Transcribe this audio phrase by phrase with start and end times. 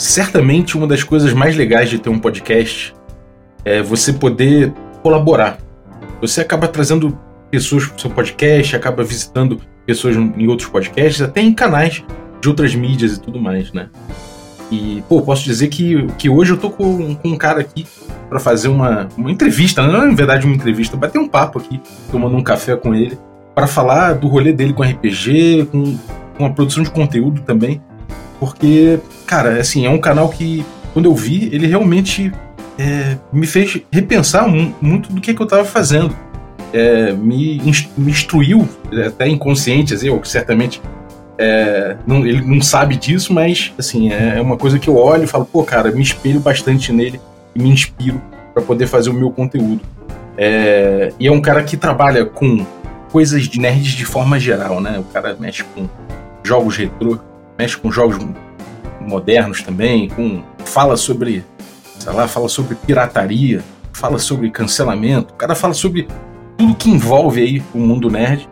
[0.00, 2.94] certamente uma das coisas mais legais de ter um podcast
[3.64, 5.58] é você poder colaborar.
[6.22, 7.18] Você acaba trazendo
[7.50, 12.02] pessoas para o seu podcast, acaba visitando pessoas em outros podcasts, até em canais
[12.40, 13.90] de outras mídias e tudo mais, né?
[14.70, 17.86] E, pô, posso dizer que, que hoje eu tô com, com um cara aqui
[18.28, 21.80] para fazer uma, uma entrevista, não é na verdade uma entrevista, bater um papo aqui,
[22.10, 23.18] tomando um café com ele,
[23.54, 25.98] para falar do rolê dele com RPG, com,
[26.38, 27.82] com a produção de conteúdo também.
[28.38, 28.98] Porque,
[29.30, 32.32] cara, assim, é um canal que, quando eu vi, ele realmente
[32.76, 36.12] é, me fez repensar muito do que, que eu estava fazendo.
[36.72, 37.60] É, me,
[37.96, 38.68] me instruiu,
[39.06, 40.82] até inconsciente, assim, ou certamente
[41.38, 45.22] é, não, ele não sabe disso, mas assim, é, é uma coisa que eu olho
[45.24, 47.20] e falo, pô, cara, me espelho bastante nele
[47.54, 48.20] e me inspiro
[48.52, 49.80] para poder fazer o meu conteúdo.
[50.36, 52.66] É, e é um cara que trabalha com
[53.12, 54.98] coisas de nerds de forma geral, né?
[54.98, 55.88] O cara mexe com
[56.42, 57.18] jogos retrô,
[57.56, 58.18] mexe com jogos
[59.00, 61.44] modernos também, com fala sobre,
[61.98, 66.08] sei lá, fala sobre pirataria, fala sobre cancelamento, o cara fala sobre
[66.56, 68.48] tudo que envolve aí o mundo nerd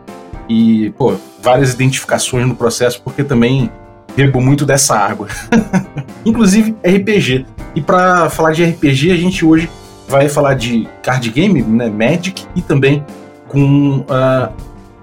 [0.47, 3.71] e, pô, várias identificações no processo, porque também
[4.15, 5.27] bebo muito dessa água.
[6.25, 7.45] Inclusive RPG.
[7.75, 9.69] E para falar de RPG, a gente hoje
[10.07, 13.05] vai falar de card game, né, Magic, e também
[13.47, 14.51] com uh,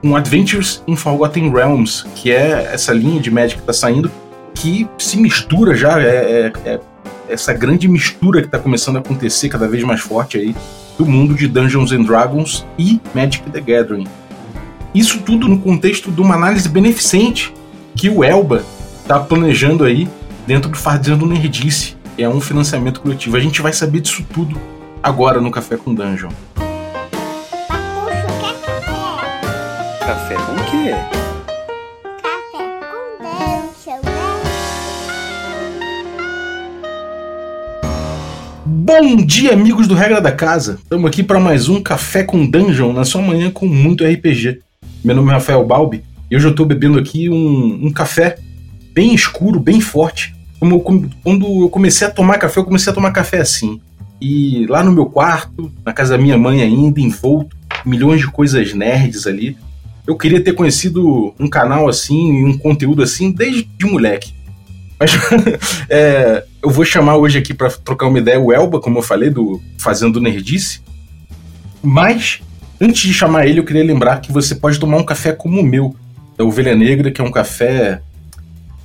[0.03, 4.11] um Adventures in Forgotten Realms, que é essa linha de Magic que está saindo,
[4.57, 6.81] que se mistura já, é, é, é
[7.29, 10.57] essa grande mistura que está começando a acontecer cada vez mais forte aí
[10.99, 14.07] do mundo de Dungeons and Dragons e Magic the Gathering.
[14.95, 17.53] Isso tudo no contexto de uma análise beneficente
[17.95, 18.65] que o Elba
[19.03, 20.09] está planejando aí
[20.47, 21.97] dentro do Fazendo Nerdice.
[22.17, 23.37] É um financiamento coletivo.
[23.37, 24.59] A gente vai saber disso tudo
[25.03, 26.31] agora no Café com Dungeon.
[30.01, 31.26] Café com o quê?
[38.87, 40.79] Bom dia, amigos do Regra da Casa.
[40.81, 44.61] Estamos aqui para mais um Café com Dungeon na sua manhã com muito RPG.
[45.05, 48.39] Meu nome é Rafael Balbi e hoje eu estou bebendo aqui um, um, café
[48.95, 50.37] bem escuro, bem forte.
[50.61, 53.81] Como, quando eu comecei a tomar café, eu comecei a tomar café assim.
[54.21, 58.73] E lá no meu quarto, na casa da minha mãe ainda, envolto, milhões de coisas
[58.73, 59.59] nerds ali.
[60.07, 64.33] Eu queria ter conhecido um canal assim, um conteúdo assim, desde de moleque.
[64.97, 65.11] Mas
[65.91, 69.31] é, eu vou chamar hoje aqui para trocar uma ideia o Elba, como eu falei,
[69.31, 70.81] do Fazendo Nerdice.
[71.83, 72.41] Mas
[72.81, 75.65] Antes de chamar ele, eu queria lembrar que você pode tomar um café como o
[75.65, 75.97] meu,
[76.37, 78.03] da Ovelha Negra, que é um café,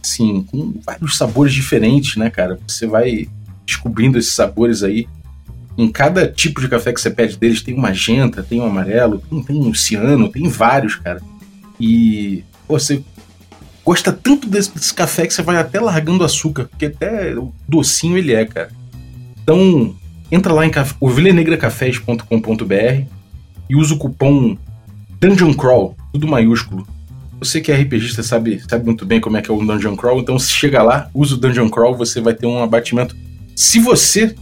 [0.02, 2.58] assim, com vários sabores diferentes, né, cara?
[2.66, 3.28] Você vai
[3.66, 5.08] descobrindo esses sabores aí.
[5.78, 9.22] Em cada tipo de café que você pede deles, tem um magenta, tem um amarelo,
[9.30, 11.22] tem, tem um ciano, tem vários, cara.
[11.78, 13.04] E pô, você
[13.86, 17.36] gosta tanto desse, desse café que você vai até largando açúcar, porque até
[17.68, 18.70] docinho ele é, cara.
[19.44, 19.96] Então,
[20.32, 23.06] entra lá em ovelhanegracafés.com.br
[23.70, 24.58] e usa o cupom
[25.20, 26.88] Dungeon Crawl, tudo maiúsculo.
[27.40, 30.20] Você que é RPGista sabe, sabe muito bem como é que é o Dungeon Crawl,
[30.20, 33.16] então se chega lá, usa o Dungeon Crawl, você vai ter um abatimento.
[33.56, 34.36] Se você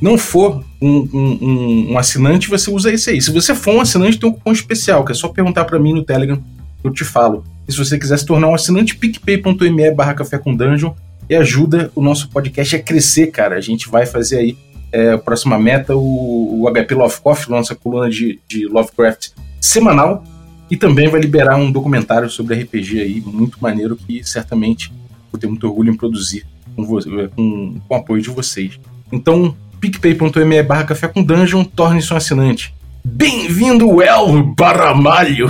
[0.00, 3.20] não for um, um, um, assinante, você usa esse aí.
[3.20, 5.92] Se você for um assinante, tem um cupom especial, que é só perguntar para mim
[5.92, 6.42] no Telegram,
[6.88, 7.44] eu te falo.
[7.66, 10.92] E se você quiser se tornar um assinante, picpay.me barra café com dungeon
[11.28, 13.56] e ajuda o nosso podcast a crescer, cara.
[13.56, 14.56] A gente vai fazer aí
[14.92, 19.30] é, a próxima meta, o, o HP Lovecraft lança a coluna de, de Lovecraft
[19.60, 20.22] semanal
[20.70, 24.92] e também vai liberar um documentário sobre RPG aí, muito maneiro, que certamente
[25.30, 28.78] vou ter muito orgulho em produzir com, com, com o apoio de vocês.
[29.10, 32.74] Então, picpay.me barra café com dungeon, torne-se um assinante.
[33.08, 35.46] Bem-vindo, El Baramalho!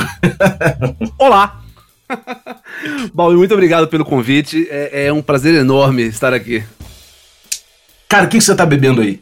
[1.18, 1.62] Olá!
[3.14, 4.68] Bom, muito obrigado pelo convite.
[4.70, 6.62] É, é, um prazer enorme estar aqui.
[8.06, 9.20] Cara, o que, que você tá bebendo aí?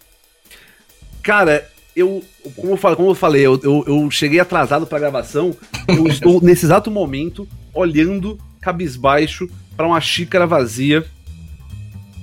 [1.23, 1.65] Cara,
[1.95, 2.25] eu,
[2.57, 5.57] como eu, falei, como eu falei, eu, eu, eu cheguei atrasado pra gravação.
[5.87, 11.07] Eu estou nesse exato momento olhando cabisbaixo para uma xícara vazia.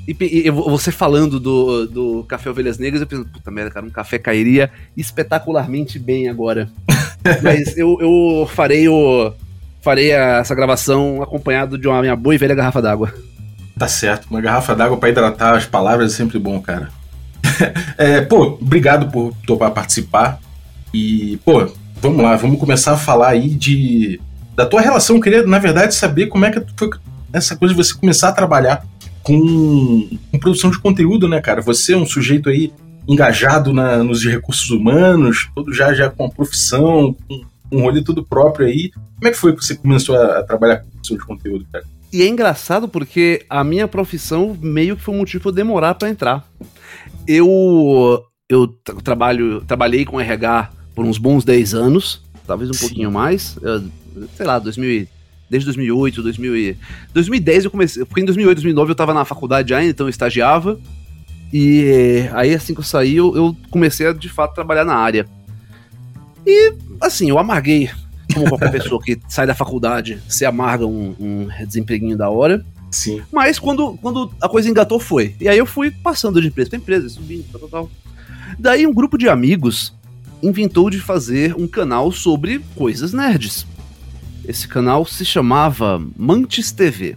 [0.07, 3.91] E, e, você falando do, do Café Ovelhas Negras, eu pensei, puta merda, cara, um
[3.91, 6.69] café cairia espetacularmente bem agora.
[7.41, 9.33] Mas eu, eu farei o.
[9.81, 13.13] Farei essa gravação acompanhado de uma minha boa e velha garrafa d'água.
[13.77, 16.89] Tá certo, uma garrafa d'água para hidratar as palavras é sempre bom, cara.
[17.97, 20.39] é, pô, obrigado por topar participar.
[20.93, 21.67] E, pô,
[21.99, 24.19] vamos lá, vamos começar a falar aí de
[24.55, 25.15] da tua relação.
[25.15, 26.89] Eu queria, na verdade, saber como é que foi
[27.33, 28.85] essa coisa de você começar a trabalhar
[29.23, 31.61] com, com produção de conteúdo, né, cara?
[31.61, 32.71] Você é um sujeito aí
[33.07, 38.23] engajado na, nos recursos humanos, todo já, já com a profissão, com um rolê tudo
[38.23, 38.91] próprio aí.
[38.91, 41.85] Como é que foi que você começou a, a trabalhar com produção de conteúdo, cara?
[42.13, 46.09] E é engraçado porque a minha profissão meio que foi um motivo eu demorar para
[46.09, 46.45] entrar.
[47.25, 48.67] Eu eu
[49.01, 52.87] trabalho, trabalhei com RH por uns bons 10 anos, talvez um Sim.
[52.87, 53.83] pouquinho mais, eu,
[54.35, 55.07] sei lá, 2000,
[55.51, 56.77] desde 2008, 2000
[57.13, 60.79] 2010 eu comecei, porque em 2008, 2009 eu tava na faculdade ainda, então eu estagiava,
[61.51, 65.27] e aí assim que eu saí, eu, eu comecei a de fato trabalhar na área.
[66.47, 67.89] E assim, eu amarguei,
[68.33, 72.65] como qualquer pessoa que sai da faculdade, se amarga um, um desempreguinho da hora.
[72.89, 73.21] Sim.
[73.29, 75.35] Mas quando, quando a coisa engatou, foi.
[75.39, 77.91] E aí eu fui passando de empresa pra empresa, subindo, tal, tal, tal.
[78.57, 79.93] Daí um grupo de amigos
[80.41, 83.65] inventou de fazer um canal sobre coisas nerds.
[84.47, 87.15] Esse canal se chamava Mantis TV.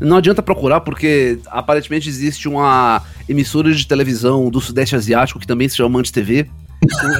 [0.00, 5.68] Não adianta procurar porque aparentemente existe uma emissora de televisão do Sudeste Asiático que também
[5.68, 6.48] se chama Mantis TV.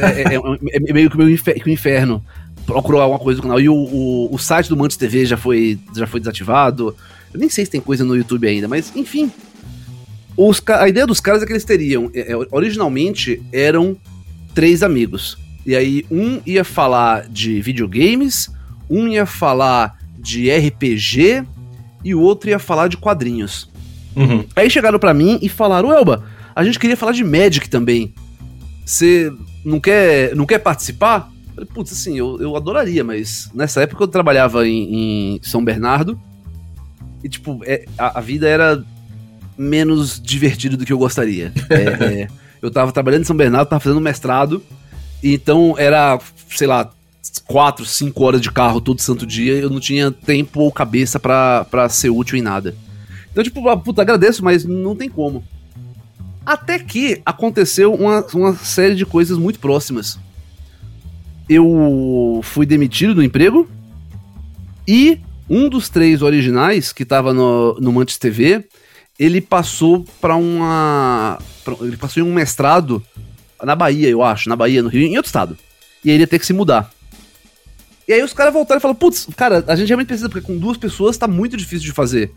[0.03, 2.25] é, é, é, é, meio que o inferno
[2.67, 3.61] procurar alguma coisa do canal.
[3.61, 6.97] E o, o, o, site do Mantis TV já foi, já foi desativado.
[7.33, 9.31] Eu nem sei se tem coisa no YouTube ainda, mas enfim.
[10.37, 12.11] Os, a ideia dos caras é que eles teriam.
[12.13, 13.97] É, é, originalmente eram
[14.55, 15.39] três amigos.
[15.67, 18.51] E aí um ia falar de videogames,
[18.89, 21.45] um ia falar de RPG
[22.05, 23.71] e o outro ia falar de quadrinhos.
[24.15, 24.45] Uhum.
[24.55, 26.25] Aí chegaram para mim e falaram: Elba,
[26.55, 28.15] a gente queria falar de Magic também.
[28.85, 29.33] Você
[29.65, 31.31] não quer, não quer participar?
[31.49, 35.65] Eu falei, putz, assim, eu, eu adoraria, mas nessa época eu trabalhava em, em São
[35.65, 36.21] Bernardo
[37.23, 38.85] e, tipo, é, a, a, vida era
[39.57, 41.53] menos divertida do que eu gostaria.
[41.71, 42.29] É, é,
[42.61, 44.63] eu tava trabalhando em São Bernardo, tava fazendo mestrado,
[45.33, 46.19] então era,
[46.51, 46.91] sei lá,
[47.47, 51.89] quatro, cinco horas de carro todo santo dia, eu não tinha tempo ou cabeça para
[51.89, 52.75] ser útil em nada.
[53.31, 55.45] Então, tipo, puta, agradeço, mas não tem como.
[56.45, 60.19] Até que aconteceu uma, uma série de coisas muito próximas.
[61.49, 63.69] Eu fui demitido do emprego
[64.87, 68.65] e um dos três originais que tava no, no Mantis TV,
[69.19, 71.39] ele passou para uma
[71.81, 73.03] ele passou em um mestrado
[73.63, 75.57] na Bahia, eu acho, na Bahia, no Rio, em outro estado.
[76.05, 76.91] E aí ele ia ter que se mudar.
[78.07, 80.59] E aí os caras voltaram e falaram, putz, cara, a gente realmente precisa, porque com
[80.59, 82.33] duas pessoas tá muito difícil de fazer.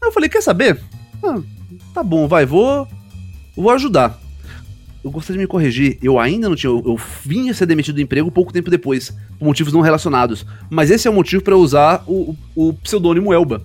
[0.00, 0.80] Aí eu falei, quer saber?
[1.22, 1.40] Ah,
[1.92, 2.88] tá bom, vai, vou.
[3.54, 4.18] Vou ajudar.
[5.04, 6.70] Eu gostaria de me corrigir, eu ainda não tinha.
[6.70, 10.46] Eu, eu vim a ser demitido do emprego pouco tempo depois, por motivos não relacionados.
[10.70, 13.62] Mas esse é o motivo para usar o, o, o pseudônimo Elba.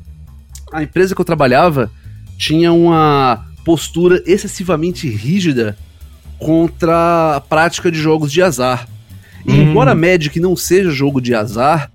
[0.71, 1.91] A empresa que eu trabalhava
[2.37, 5.77] tinha uma postura excessivamente rígida
[6.39, 8.87] contra a prática de jogos de azar.
[9.45, 9.69] E hum.
[9.69, 11.91] embora Magic não seja jogo de azar,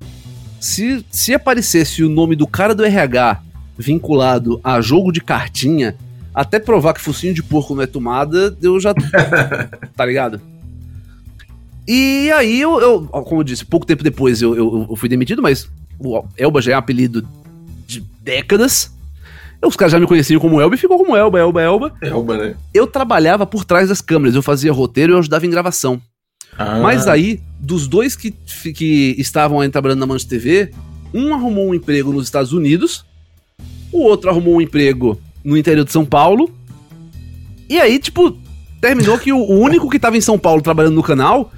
[0.60, 3.42] se, se aparecesse o nome do cara do RH
[3.78, 5.96] vinculado a jogo de cartinha,
[6.34, 8.94] até provar que focinho de porco não é tomada, eu já.
[9.96, 10.40] tá ligado?
[11.88, 15.42] E aí eu, eu, como eu disse, pouco tempo depois eu, eu, eu fui demitido,
[15.42, 17.26] mas o Elba já é um apelido
[17.86, 18.92] de décadas.
[19.62, 21.92] Os caras já me conheciam como Elba e ficou como Elba, Elba, Elba.
[22.00, 22.54] Elba, né?
[22.72, 26.00] Eu trabalhava por trás das câmeras, eu fazia roteiro e eu ajudava em gravação.
[26.56, 26.80] Ah.
[26.80, 30.70] Mas aí, dos dois que, que estavam aí trabalhando na Mancha TV,
[31.12, 33.04] um arrumou um emprego nos Estados Unidos,
[33.92, 36.50] o outro arrumou um emprego no interior de São Paulo.
[37.68, 38.36] E aí, tipo,
[38.80, 41.52] terminou que o único que tava em São Paulo trabalhando no canal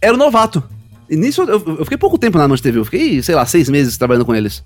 [0.00, 0.62] era o novato.
[1.08, 3.68] E nisso eu, eu fiquei pouco tempo na Mancha TV, eu fiquei, sei lá, seis
[3.68, 4.64] meses trabalhando com eles.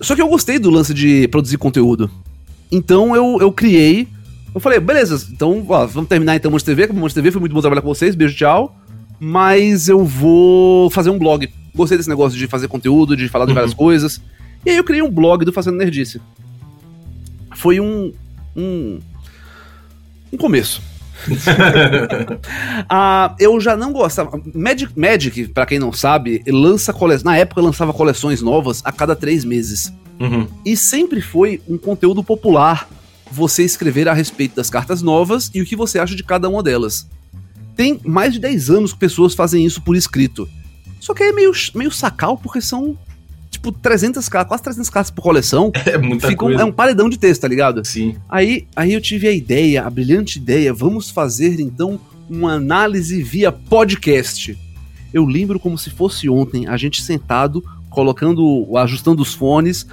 [0.00, 2.10] Só que eu gostei do lance de produzir conteúdo.
[2.70, 4.08] Então eu, eu criei.
[4.54, 6.86] Eu falei, beleza, então ó, vamos terminar então Monte TV.
[6.88, 8.76] Monte TV foi muito bom trabalhar com vocês, beijo, tchau.
[9.20, 11.48] Mas eu vou fazer um blog.
[11.74, 13.78] Gostei desse negócio de fazer conteúdo, de falar de várias uhum.
[13.78, 14.20] coisas.
[14.64, 16.20] E aí eu criei um blog do Fazendo Nerdice.
[17.56, 18.12] Foi um.
[18.56, 18.98] um.
[20.32, 20.80] um começo.
[22.88, 24.40] ah, eu já não gostava.
[24.54, 27.16] Magic, Magic para quem não sabe, lança cole...
[27.24, 29.92] na época lançava coleções novas a cada três meses.
[30.20, 30.48] Uhum.
[30.64, 32.88] E sempre foi um conteúdo popular
[33.30, 36.62] você escrever a respeito das cartas novas e o que você acha de cada uma
[36.62, 37.06] delas.
[37.76, 40.48] Tem mais de 10 anos que pessoas fazem isso por escrito.
[40.98, 42.98] Só que é meio, meio sacal porque são
[43.58, 45.70] tipo 300 cartas, quase 300 cartas por coleção.
[45.88, 46.58] É muita coisa.
[46.58, 47.84] Um, é um paredão de texto, tá ligado?
[47.84, 48.14] Sim.
[48.28, 51.98] Aí, aí eu tive a ideia, a brilhante ideia, vamos fazer então
[52.28, 54.56] uma análise via podcast.
[55.12, 59.86] Eu lembro como se fosse ontem, a gente sentado, colocando, ajustando os fones,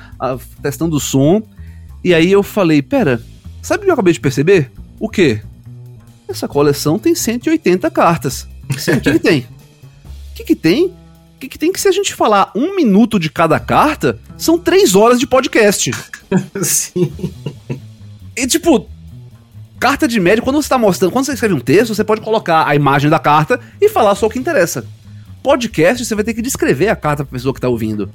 [0.61, 1.41] testando o som.
[2.03, 3.21] E aí eu falei, pera,
[3.61, 4.69] sabe o que eu acabei de perceber?
[4.99, 5.41] O quê?
[6.27, 8.47] Essa coleção tem 180 cartas.
[8.69, 9.39] O que, que tem?
[9.39, 10.93] O que, que tem?
[11.35, 14.57] O que, que, tem que se a gente falar um minuto de cada carta, são
[14.57, 15.91] três horas de podcast.
[16.63, 17.11] Sim.
[18.35, 18.89] E tipo,
[19.79, 22.65] carta de médio, quando você tá mostrando, quando você escreve um texto, você pode colocar
[22.67, 24.85] a imagem da carta e falar só o que interessa.
[25.43, 28.09] Podcast, você vai ter que descrever a carta pra pessoa que tá ouvindo.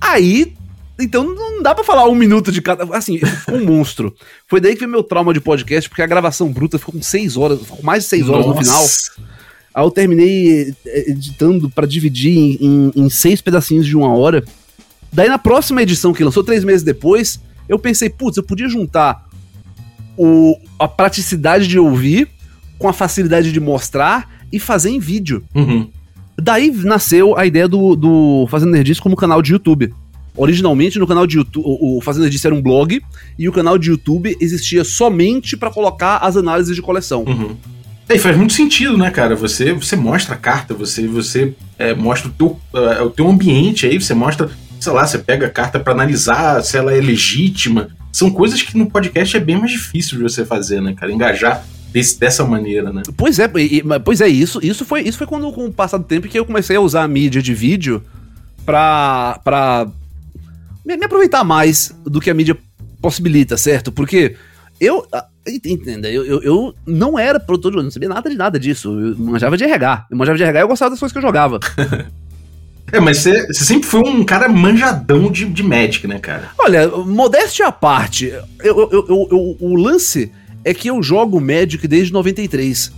[0.00, 0.54] Aí
[0.98, 2.84] então não dá pra falar um minuto de cada.
[2.96, 4.14] Assim, ficou um monstro.
[4.46, 7.36] Foi daí que veio meu trauma de podcast, porque a gravação bruta ficou com seis
[7.36, 8.58] horas, ficou com mais de seis horas Nossa.
[8.58, 9.33] no final.
[9.74, 14.44] Aí eu terminei eh, editando para dividir em, em, em, seis pedacinhos de uma hora.
[15.12, 19.28] Daí na próxima edição que lançou, três meses depois, eu pensei, putz, eu podia juntar
[20.16, 22.28] o, a praticidade de ouvir
[22.78, 25.42] com a facilidade de mostrar e fazer em vídeo.
[25.54, 25.88] Uhum.
[26.36, 29.92] Daí nasceu a ideia do, do Fazendo Nerdice como canal de YouTube.
[30.36, 33.00] Originalmente no canal de YouTube, o Fazenda Disso era um blog
[33.38, 37.22] e o canal de YouTube existia somente para colocar as análises de coleção.
[37.22, 37.56] Uhum.
[38.08, 39.34] É, e faz muito sentido, né, cara?
[39.34, 43.86] Você, você mostra a carta, você, você é, mostra o teu, uh, o teu ambiente
[43.86, 47.88] aí, você mostra, sei lá, você pega a carta para analisar se ela é legítima.
[48.12, 51.12] São coisas que no podcast é bem mais difícil de você fazer, né, cara?
[51.12, 53.02] Engajar desse, dessa maneira, né?
[53.16, 53.48] Pois é,
[54.04, 56.44] pois é, isso, isso foi, isso foi quando, com o passar do tempo, que eu
[56.44, 58.02] comecei a usar a mídia de vídeo
[58.66, 59.86] pra, pra
[60.84, 62.56] me, me aproveitar mais do que a mídia
[63.00, 63.90] possibilita, certo?
[63.90, 64.36] Porque
[64.80, 65.06] eu.
[65.46, 68.88] Entenda, eu, eu, eu, não era produtor de não sabia nada de nada disso.
[68.98, 70.06] Eu manjava de RH.
[70.10, 71.60] Eu manjava de RH e eu gostava das coisas que eu jogava.
[72.90, 76.50] é, mas você, você sempre foi um cara manjadão de, de Magic, né, cara?
[76.58, 78.32] Olha, modéstia à parte,
[78.62, 80.32] eu, eu, eu, o lance
[80.64, 82.90] é que eu jogo Magic desde 93.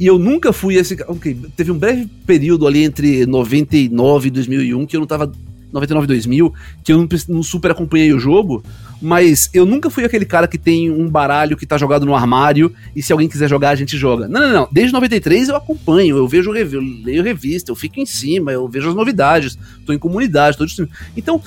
[0.00, 0.96] E eu nunca fui esse.
[1.06, 5.30] Ok, teve um breve período ali entre 99 e 2001 que eu não tava
[5.72, 6.52] 99 2000,
[6.84, 8.62] que eu não, não, super acompanhei o jogo,
[9.02, 12.72] mas eu nunca fui aquele cara que tem um baralho que tá jogado no armário
[12.94, 14.28] e se alguém quiser jogar a gente joga.
[14.28, 14.68] Não, não, não.
[14.70, 18.88] Desde 93 eu acompanho, eu vejo eu leio revista, eu fico em cima, eu vejo
[18.88, 20.88] as novidades, tô em comunidade, tô de...
[21.16, 21.42] Então,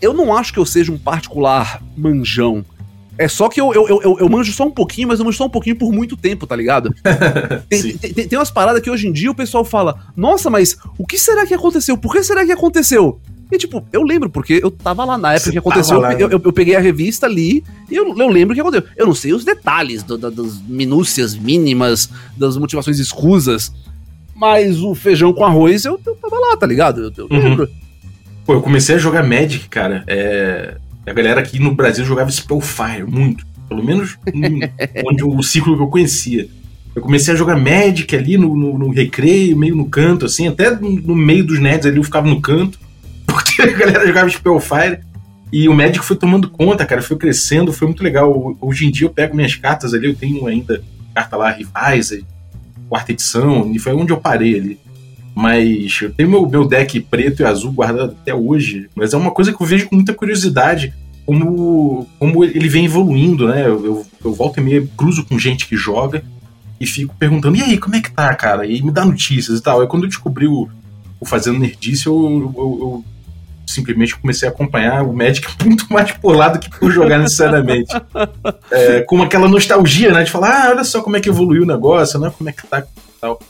[0.00, 2.64] eu não acho que eu seja um particular manjão.
[3.18, 5.46] É só que eu, eu, eu, eu, manjo só um pouquinho, mas eu manjo só
[5.46, 6.94] um pouquinho por muito tempo, tá ligado?
[7.68, 11.06] tem, tem, tem, umas paradas que hoje em dia o pessoal fala: Nossa, mas o
[11.06, 11.96] que será que aconteceu?
[11.96, 13.20] Por que será que aconteceu?
[13.50, 16.00] E, tipo, eu lembro, porque eu tava lá na época Você que aconteceu.
[16.00, 18.88] Lá, eu, eu, eu, peguei a revista ali e eu, eu lembro o que aconteceu.
[18.96, 23.72] Eu não sei os detalhes do, do, das minúcias mínimas, das motivações escusas.
[24.34, 27.12] Mas o feijão com arroz, eu, eu tava lá, tá ligado?
[27.16, 27.38] Eu, uhum.
[27.38, 27.70] lembro.
[28.44, 30.02] Pô, eu comecei a jogar Magic, cara.
[30.06, 30.76] É...
[31.06, 33.46] A galera aqui no Brasil jogava Spellfire muito.
[33.68, 34.16] Pelo menos
[35.06, 36.48] onde o ciclo que eu conhecia.
[36.94, 40.70] Eu comecei a jogar Magic ali no, no, no recreio, meio no canto, assim, até
[40.70, 42.78] no meio dos nerds ali eu ficava no canto
[43.62, 45.00] a galera jogava Spellfire.
[45.52, 48.56] E o médico foi tomando conta, cara, foi crescendo, foi muito legal.
[48.60, 50.82] Hoje em dia eu pego minhas cartas ali, eu tenho ainda
[51.14, 52.12] carta lá, Rivais,
[52.88, 54.78] quarta edição, e foi onde eu parei ali.
[55.34, 58.88] Mas eu tenho meu, meu deck preto e azul guardado até hoje.
[58.94, 60.92] Mas é uma coisa que eu vejo com muita curiosidade
[61.26, 63.66] como, como ele vem evoluindo, né?
[63.66, 66.22] Eu, eu, eu volto e meio cruzo com gente que joga
[66.80, 68.66] e fico perguntando, e aí, como é que tá, cara?
[68.66, 69.80] E me dá notícias e tal.
[69.80, 70.68] Aí quando eu descobri o,
[71.20, 73.04] o Fazendo Nerdice, eu, eu, eu
[73.74, 77.94] simplesmente comecei a acompanhar o Magic muito mais por lado que por jogar necessariamente.
[78.70, 80.22] É, com aquela nostalgia, né?
[80.22, 82.32] De falar, ah, olha só como é que evoluiu o negócio, né?
[82.36, 82.84] Como é que tá
[83.20, 83.40] tal.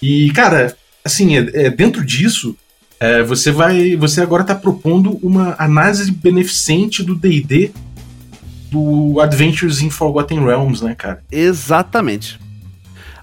[0.00, 2.56] E, cara, assim, é, é dentro disso,
[2.98, 3.96] é, você vai.
[3.96, 7.72] Você agora está propondo uma análise beneficente do DD
[8.70, 11.22] do Adventures in Forgotten Realms, né, cara?
[11.30, 12.40] Exatamente.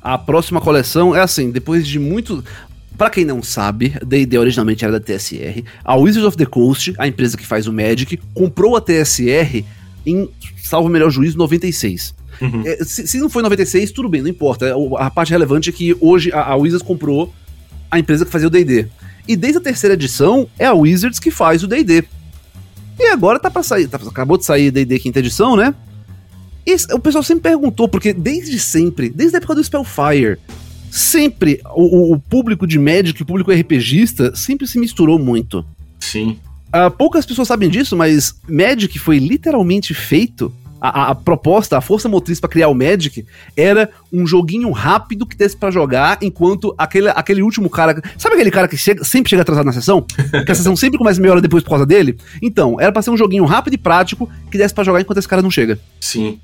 [0.01, 2.43] A próxima coleção é assim, depois de muito.
[2.99, 5.63] Para quem não sabe, D&D originalmente era da TSR.
[5.85, 9.63] A Wizards of the Coast, a empresa que faz o Magic, comprou a TSR
[10.05, 10.29] em,
[10.61, 12.13] salvo melhor juízo, 96.
[12.41, 12.61] Uhum.
[12.65, 14.75] É, se, se, não foi 96, tudo bem, não importa.
[14.97, 17.33] A parte relevante é que hoje a, a Wizards comprou
[17.89, 18.87] a empresa que fazia o D&D.
[19.25, 22.03] E desde a terceira edição, é a Wizards que faz o D&D.
[22.99, 25.73] E agora tá para sair, tá, acabou de sair D&D quinta edição, né?
[26.65, 30.37] E o pessoal sempre perguntou, porque desde sempre, desde a época do Spellfire,
[30.91, 35.65] sempre o, o público de Magic, o público RPGista, sempre se misturou muito.
[35.99, 36.37] Sim.
[36.69, 40.53] Uh, poucas pessoas sabem disso, mas Magic foi literalmente feito.
[40.81, 43.25] A, a proposta, a força motriz para criar o Magic
[43.57, 48.01] era um joguinho rápido que desse para jogar, enquanto aquele, aquele último cara.
[48.17, 50.01] Sabe aquele cara que chega, sempre chega atrasado na sessão?
[50.45, 52.17] que a sessão sempre começa meia hora depois por causa dele?
[52.41, 55.27] Então, era pra ser um joguinho rápido e prático que desse para jogar enquanto esse
[55.27, 55.77] cara não chega.
[55.99, 56.39] Sim.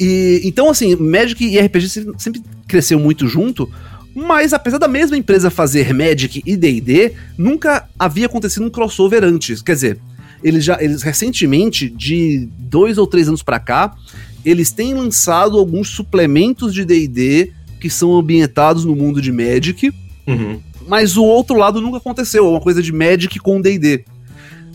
[0.00, 3.70] E, então, assim, Magic e RPG sempre cresceu muito junto,
[4.14, 9.60] mas apesar da mesma empresa fazer Magic e D&D, nunca havia acontecido um crossover antes.
[9.60, 9.98] Quer dizer,
[10.42, 13.94] eles já, eles recentemente, de dois ou três anos para cá,
[14.42, 19.92] eles têm lançado alguns suplementos de D&D que são ambientados no mundo de Magic,
[20.26, 20.60] uhum.
[20.88, 24.04] mas o outro lado nunca aconteceu, uma coisa de Magic com D&D.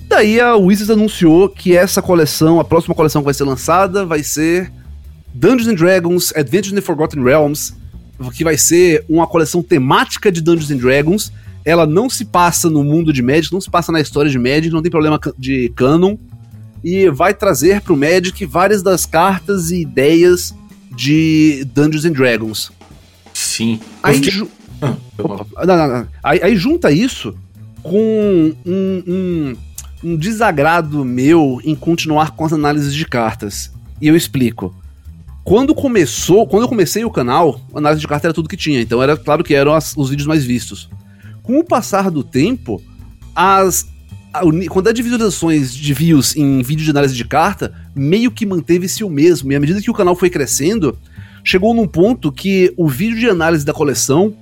[0.07, 4.21] Daí a Wizards anunciou que essa coleção, a próxima coleção que vai ser lançada, vai
[4.21, 4.71] ser
[5.35, 7.73] Dungeons and Dragons Adventures in the Forgotten Realms,
[8.33, 11.31] que vai ser uma coleção temática de Dungeons and Dragons,
[11.65, 14.69] ela não se passa no mundo de Magic, não se passa na história de Magic,
[14.69, 16.15] não tem problema de canon.
[16.83, 20.53] E vai trazer pro Magic várias das cartas e ideias
[20.95, 22.71] de Dungeons and Dragons.
[23.33, 23.79] Sim.
[24.03, 24.47] Aí, ju
[24.81, 26.07] ah, não, não, não.
[26.23, 27.35] Aí, aí, junta isso
[27.81, 29.55] com um, um,
[30.03, 33.71] um desagrado meu em continuar com as análises de cartas.
[33.99, 34.73] E eu explico.
[35.45, 39.01] Quando começou, quando eu comecei o canal, análise de carta era tudo que tinha, então
[39.01, 40.89] era claro que eram as, os vídeos mais vistos.
[41.43, 42.81] Com o passar do tempo,
[43.35, 43.85] as
[44.33, 48.43] a, a quantidade de visualizações de views em vídeo de análise de carta meio que
[48.43, 49.51] manteve-se o mesmo.
[49.51, 50.97] E à medida que o canal foi crescendo,
[51.43, 54.35] chegou num ponto que o vídeo de análise da coleção,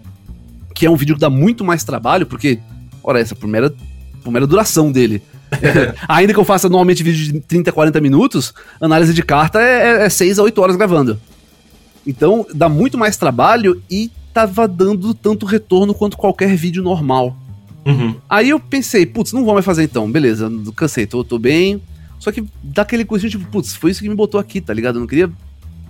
[0.74, 2.60] que é um vídeo que dá muito mais trabalho, porque,
[3.04, 3.76] ora, essa primeira,
[4.24, 5.22] primeira duração dele.
[6.08, 10.10] Ainda que eu faça normalmente vídeo de 30, 40 minutos, análise de carta é, é
[10.10, 11.20] 6 a 8 horas gravando.
[12.06, 17.36] Então dá muito mais trabalho e tava dando tanto retorno quanto qualquer vídeo normal.
[17.86, 18.16] Uhum.
[18.30, 21.82] Aí eu pensei, putz, não vou mais fazer então, beleza, cansei, tô, tô bem.
[22.20, 24.96] Só que dá aquele coisinho tipo, putz, foi isso que me botou aqui, tá ligado?
[24.96, 25.30] Eu não queria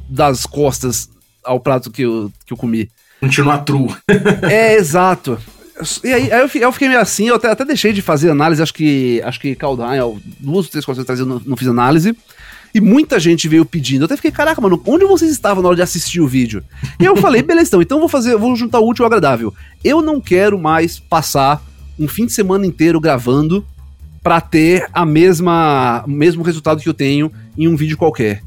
[0.10, 1.10] dar as costas
[1.44, 2.90] ao prato que eu, que eu comi.
[3.20, 3.88] Continuar true.
[4.50, 5.38] é, exato.
[6.04, 8.30] E aí, aí eu, fiquei, eu, fiquei, meio assim, eu até, até, deixei de fazer
[8.30, 10.00] análise, acho que acho que Caldain,
[10.40, 12.16] duas ou três coisas que eu não, não fiz análise.
[12.74, 14.02] E muita gente veio pedindo.
[14.02, 16.64] Eu até fiquei, caraca, mano, onde vocês estavam na hora de assistir o vídeo?
[17.00, 19.54] E eu falei, beleza, então, então vou fazer, vou juntar o útil ao agradável.
[19.84, 21.62] Eu não quero mais passar
[22.00, 23.64] um fim de semana inteiro gravando
[24.24, 28.42] para ter a mesma o mesmo resultado que eu tenho em um vídeo qualquer.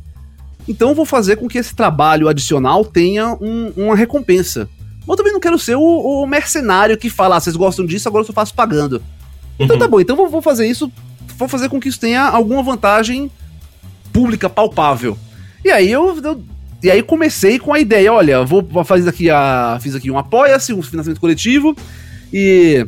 [0.67, 4.69] Então vou fazer com que esse trabalho adicional tenha um, uma recompensa.
[5.07, 8.09] Mas eu também não quero ser o, o mercenário que fala, ah, vocês gostam disso,
[8.09, 9.03] agora eu só faço pagando.
[9.59, 9.81] Então uhum.
[9.81, 10.91] tá bom, então vou, vou fazer isso,
[11.39, 13.31] vou fazer com que isso tenha alguma vantagem
[14.13, 15.17] pública palpável.
[15.65, 16.45] E aí eu, eu
[16.83, 20.75] e aí comecei com a ideia, olha, vou, fazer aqui a fiz aqui um apoia-se,
[20.75, 21.75] um financiamento coletivo
[22.33, 22.87] e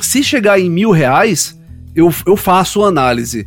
[0.00, 1.58] se chegar em mil reais
[1.94, 3.46] eu, eu faço análise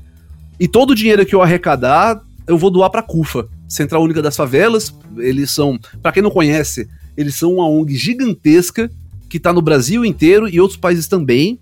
[0.60, 4.36] e todo o dinheiro que eu arrecadar eu vou doar para CUFA, Central Única das
[4.36, 4.94] Favelas.
[5.18, 8.90] Eles são, para quem não conhece, eles são uma ONG gigantesca
[9.30, 11.60] que está no Brasil inteiro e outros países também.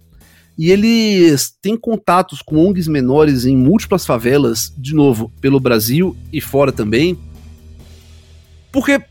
[0.57, 6.39] E eles têm contatos com ONGs menores em múltiplas favelas, de novo, pelo Brasil e
[6.39, 7.17] fora também.
[8.71, 9.01] Porque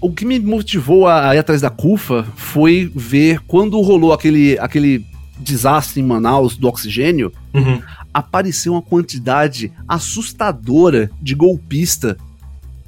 [0.00, 5.04] o que me motivou a ir atrás da CUFA foi ver quando rolou aquele, aquele
[5.38, 7.80] desastre em Manaus do oxigênio, uhum.
[8.12, 12.16] apareceu uma quantidade assustadora de golpista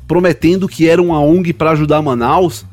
[0.07, 2.65] prometendo que era uma ONG para ajudar Manaus,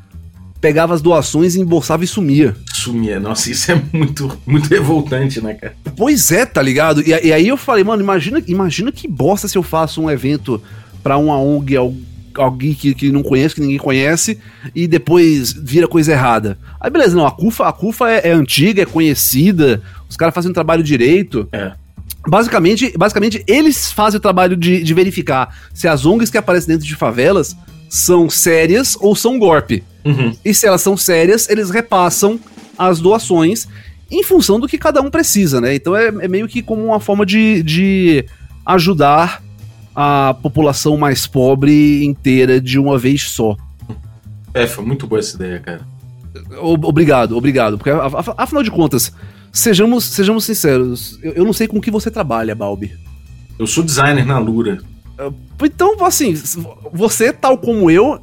[0.60, 2.56] pegava as doações, embolsava e sumia.
[2.72, 5.76] Sumia, nossa, isso é muito, muito revoltante, né, cara?
[5.96, 7.02] Pois é, tá ligado?
[7.02, 10.62] E, e aí eu falei, mano, imagina, imagina que bosta se eu faço um evento
[11.02, 11.76] para uma ONG,
[12.34, 14.38] alguém que, que não conhece, que ninguém conhece,
[14.74, 16.58] e depois vira coisa errada.
[16.80, 20.50] Aí beleza, não, a CUFA, a CUFA é, é antiga, é conhecida, os caras fazem
[20.50, 21.46] um trabalho direito.
[21.52, 21.72] É.
[22.26, 26.86] Basicamente, basicamente, eles fazem o trabalho de, de verificar se as ONGs que aparecem dentro
[26.86, 27.54] de favelas
[27.88, 29.84] são sérias ou são golpe.
[30.04, 30.34] Uhum.
[30.44, 32.40] E se elas são sérias, eles repassam
[32.78, 33.68] as doações
[34.10, 35.74] em função do que cada um precisa, né?
[35.74, 38.24] Então é, é meio que como uma forma de, de
[38.64, 39.42] ajudar
[39.94, 43.56] a população mais pobre inteira de uma vez só.
[44.52, 45.80] É, foi muito boa essa ideia, cara.
[46.60, 47.78] Obrigado, obrigado.
[47.78, 47.90] Porque
[48.36, 49.12] afinal de contas,
[49.54, 52.92] sejamos, sejamos sinceros, eu, eu não sei com que você trabalha, Balbi.
[53.58, 54.82] Eu sou designer na Lura.
[55.62, 56.34] Então, assim,
[56.92, 58.20] você, tal como eu,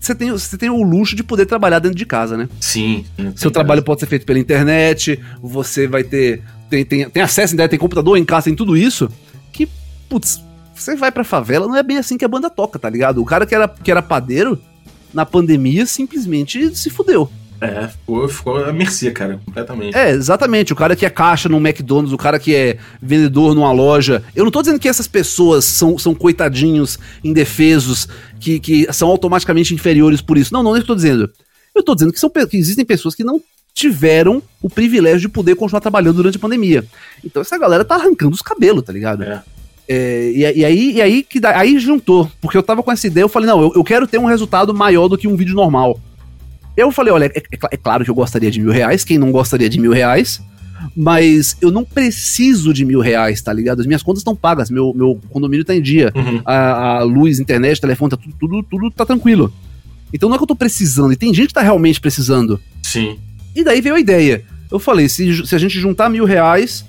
[0.00, 2.48] você tem, você tem o luxo de poder trabalhar dentro de casa, né?
[2.60, 3.04] Sim.
[3.36, 6.42] Seu trabalho pode ser feito pela internet, você vai ter.
[6.68, 9.08] Tem, tem, tem acesso, tem computador em casa, tem tudo isso.
[9.52, 9.68] Que,
[10.08, 10.42] putz,
[10.74, 13.22] você vai pra favela, não é bem assim que a banda toca, tá ligado?
[13.22, 14.58] O cara que era, que era padeiro,
[15.14, 17.30] na pandemia, simplesmente se fudeu.
[17.62, 19.96] É, ficou, ficou a mercê, cara, completamente.
[19.96, 20.72] É, exatamente.
[20.72, 24.20] O cara que é caixa no McDonald's, o cara que é vendedor numa loja.
[24.34, 28.08] Eu não tô dizendo que essas pessoas são, são coitadinhos, indefesos,
[28.40, 30.52] que, que são automaticamente inferiores por isso.
[30.52, 31.30] Não, não é isso que eu tô dizendo.
[31.72, 33.40] Eu tô dizendo que, são, que existem pessoas que não
[33.72, 36.84] tiveram o privilégio de poder continuar trabalhando durante a pandemia.
[37.24, 39.22] Então essa galera tá arrancando os cabelos, tá ligado?
[39.22, 39.40] É.
[39.88, 43.24] É, e, e, aí, e aí que aí juntou, porque eu tava com essa ideia,
[43.24, 45.98] eu falei, não, eu, eu quero ter um resultado maior do que um vídeo normal.
[46.76, 49.30] Eu falei, olha, é, é, é, claro que eu gostaria de mil reais, quem não
[49.30, 50.40] gostaria de mil reais,
[50.96, 53.80] mas eu não preciso de mil reais, tá ligado?
[53.80, 56.40] As minhas contas estão pagas, meu, meu condomínio tá em dia, uhum.
[56.44, 59.52] a, a, luz, internet, telefone, tá tudo, tudo, tudo tá tranquilo.
[60.12, 62.60] Então não é que eu tô precisando, e tem gente que tá realmente precisando.
[62.82, 63.18] Sim.
[63.54, 64.44] E daí veio a ideia.
[64.70, 66.84] Eu falei, se, se a gente juntar mil reais,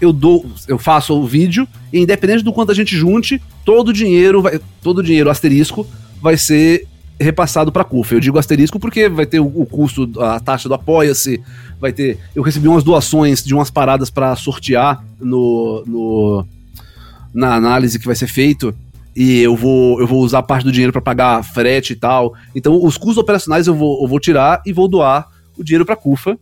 [0.00, 3.92] eu dou, eu faço o vídeo, e independente do quanto a gente junte, todo o
[3.92, 5.86] dinheiro, vai, todo o dinheiro asterisco
[6.20, 6.86] vai ser
[7.20, 8.14] repassado para a CUFA.
[8.14, 11.40] Eu digo asterisco porque vai ter o, custo, a taxa do apoia-se,
[11.80, 12.18] vai ter.
[12.34, 16.46] Eu recebi umas doações de umas paradas para sortear no, no
[17.32, 18.74] na análise que vai ser feito
[19.14, 22.34] e eu vou, eu vou usar parte do dinheiro para pagar frete e tal.
[22.54, 25.96] Então, os custos operacionais eu vou, eu vou tirar e vou doar o dinheiro para
[25.96, 26.38] CUFA.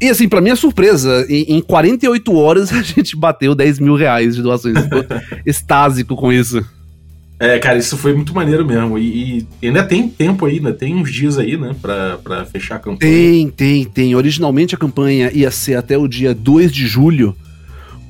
[0.00, 4.36] E assim, para minha surpresa, em, em 48 horas a gente bateu 10 mil reais
[4.36, 4.76] de doações.
[4.76, 5.04] Estou
[5.46, 6.64] extásico com isso.
[7.40, 8.98] É, cara, isso foi muito maneiro mesmo.
[8.98, 12.76] E, e, ainda tem tempo aí, ainda tem uns dias aí, né, pra, pra fechar
[12.76, 12.98] a campanha.
[12.98, 14.14] Tem, tem, tem.
[14.16, 17.36] Originalmente a campanha ia ser até o dia 2 de julho,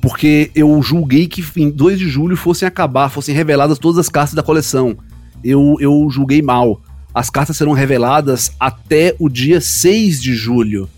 [0.01, 4.33] porque eu julguei que em 2 de julho fossem acabar, fossem reveladas todas as cartas
[4.33, 4.97] da coleção.
[5.43, 6.81] Eu, eu julguei mal.
[7.13, 10.89] As cartas serão reveladas até o dia 6 de julho,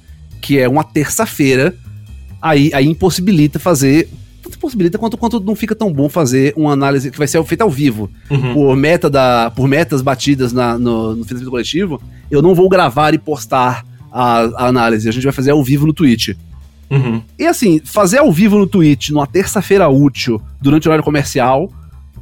[0.41, 1.75] que é uma terça-feira.
[2.41, 4.09] Aí, aí impossibilita fazer
[4.51, 7.63] tanto possibilita quanto, quanto não fica tão bom fazer uma análise que vai ser feita
[7.63, 8.11] ao vivo.
[8.29, 8.53] Uhum.
[8.53, 13.13] Por, meta da, por metas batidas na, no, no financiamento coletivo, eu não vou gravar
[13.13, 15.07] e postar a, a, análise.
[15.07, 16.35] A gente vai fazer ao vivo no Twitch.
[16.89, 17.21] Uhum.
[17.39, 21.71] E assim, fazer ao vivo no Twitch numa terça-feira útil, durante o horário comercial,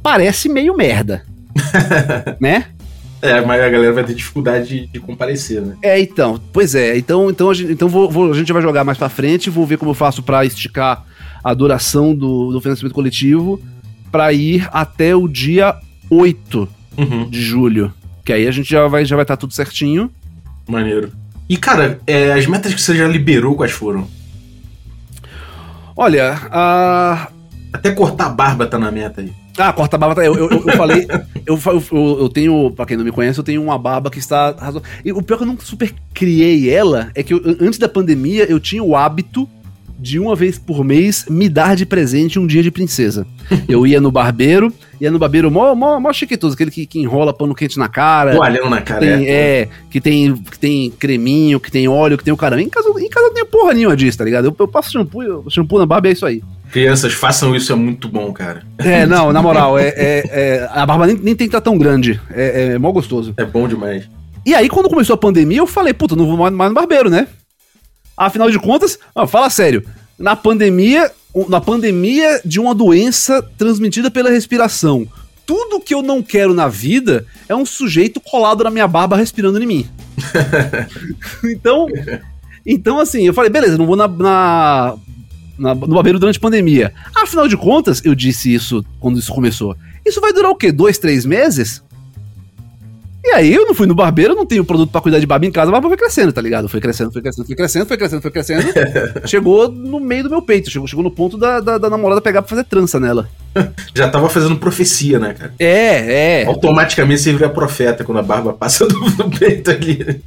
[0.02, 1.24] parece meio merda.
[2.40, 2.66] né?
[3.20, 5.76] É, mas a galera vai ter dificuldade de, de, comparecer, né?
[5.82, 6.40] É, então.
[6.52, 6.96] Pois é.
[6.96, 9.50] Então, então, a gente, então vou, vou, a gente vai jogar mais pra frente.
[9.50, 11.04] Vou ver como eu faço para esticar
[11.42, 13.60] a duração do, do financiamento coletivo
[14.10, 15.76] para ir até o dia
[16.10, 17.28] 8 uhum.
[17.28, 17.92] de julho.
[18.24, 20.10] Que aí a gente já vai já vai estar tá tudo certinho.
[20.68, 21.12] Maneiro.
[21.48, 24.06] E, cara, é, as metas que você já liberou, quais foram?
[25.96, 27.28] Olha, a.
[27.72, 29.32] Até cortar a barba tá na meta aí.
[29.58, 30.24] Ah, corta a barba tá.
[30.24, 31.08] Eu, eu, eu falei.
[31.44, 34.54] Eu, eu, eu, tenho, pra quem não me conhece, eu tenho uma barba que está.
[35.04, 37.88] E o pior é que eu não super criei ela é que eu, antes da
[37.88, 39.48] pandemia eu tinha o hábito
[40.00, 43.26] de uma vez por mês me dar de presente um dia de princesa.
[43.68, 47.34] Eu ia no barbeiro, ia no barbeiro mó, mó, mó chiquetoso, aquele que, que enrola
[47.34, 48.34] pano quente na cara.
[48.34, 49.60] Toalhão na cara, tem, é.
[49.60, 49.68] é.
[49.90, 52.62] que tem, que tem creminho, que tem óleo, que tem o caramba.
[52.62, 54.46] Em casa, em casa não tem porra nenhuma disso, tá ligado?
[54.46, 56.42] Eu, eu passo shampoo, shampoo na barba e é isso aí.
[56.72, 58.62] Crianças, façam isso, é muito bom, cara.
[58.78, 61.76] É, não, na moral, é, é, é a barba nem, nem tem que estar tão
[61.76, 62.20] grande.
[62.30, 63.34] É, é mó gostoso.
[63.36, 64.08] É bom demais.
[64.46, 67.26] E aí, quando começou a pandemia, eu falei, puta, não vou mais no barbeiro, né?
[68.20, 69.82] Afinal de contas, fala sério,
[70.18, 71.10] na pandemia,
[71.48, 75.08] na pandemia de uma doença transmitida pela respiração,
[75.46, 79.62] tudo que eu não quero na vida é um sujeito colado na minha barba respirando
[79.62, 79.88] em mim.
[81.50, 81.86] então,
[82.66, 84.96] então assim, eu falei, beleza, não vou na, na,
[85.58, 86.92] na, no barbeiro durante a pandemia.
[87.14, 89.74] Afinal de contas, eu disse isso quando isso começou.
[90.04, 90.70] Isso vai durar o quê?
[90.70, 91.82] Dois, três meses?
[93.22, 95.50] E aí eu não fui no barbeiro, não tenho produto para cuidar de barba em
[95.50, 96.68] casa, a barba foi crescendo, tá ligado?
[96.68, 98.62] Foi crescendo, foi crescendo, foi crescendo, foi crescendo, foi crescendo.
[99.28, 102.40] chegou no meio do meu peito, chegou, chegou no ponto da, da, da namorada pegar
[102.40, 103.28] pra fazer trança nela.
[103.94, 105.54] Já tava fazendo profecia, né, cara?
[105.58, 106.46] É, é.
[106.46, 110.22] Automaticamente você vira profeta quando a barba passa do, do peito ali.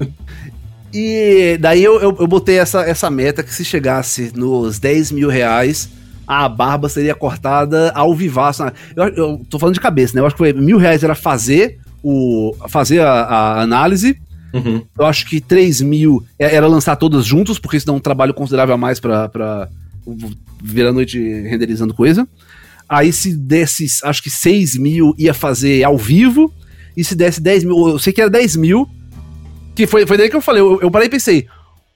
[0.94, 5.30] E daí eu, eu, eu, botei essa, essa meta que se chegasse nos 10 mil
[5.30, 5.90] reais,
[6.28, 8.64] a barba seria cortada ao vivaço.
[8.96, 10.22] Eu, eu tô falando de cabeça, né?
[10.22, 14.20] Eu acho que foi mil reais era fazer o, fazer a, a análise.
[14.54, 14.84] Uhum.
[15.00, 18.34] Eu acho que 3 mil é, era lançar todas juntos, porque isso dá um trabalho
[18.34, 19.70] considerável a mais pra, pra
[20.62, 22.28] ver a noite renderizando coisa.
[22.88, 26.54] Aí se desse, acho que 6 mil ia fazer ao vivo.
[26.96, 28.88] E se desse 10 mil, eu sei que era 10 mil.
[29.74, 31.48] Que foi, foi daí que eu falei, eu, eu parei e pensei,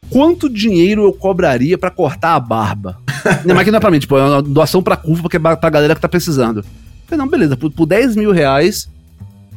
[0.10, 2.98] quanto dinheiro eu cobraria para cortar a barba?
[3.46, 5.39] não, mas que não é pra mim, tipo, é uma doação pra curva, porque é
[5.39, 6.62] pra galera que tá precisando.
[6.62, 6.65] Eu
[7.06, 8.89] falei, não, beleza, por, por 10 mil reais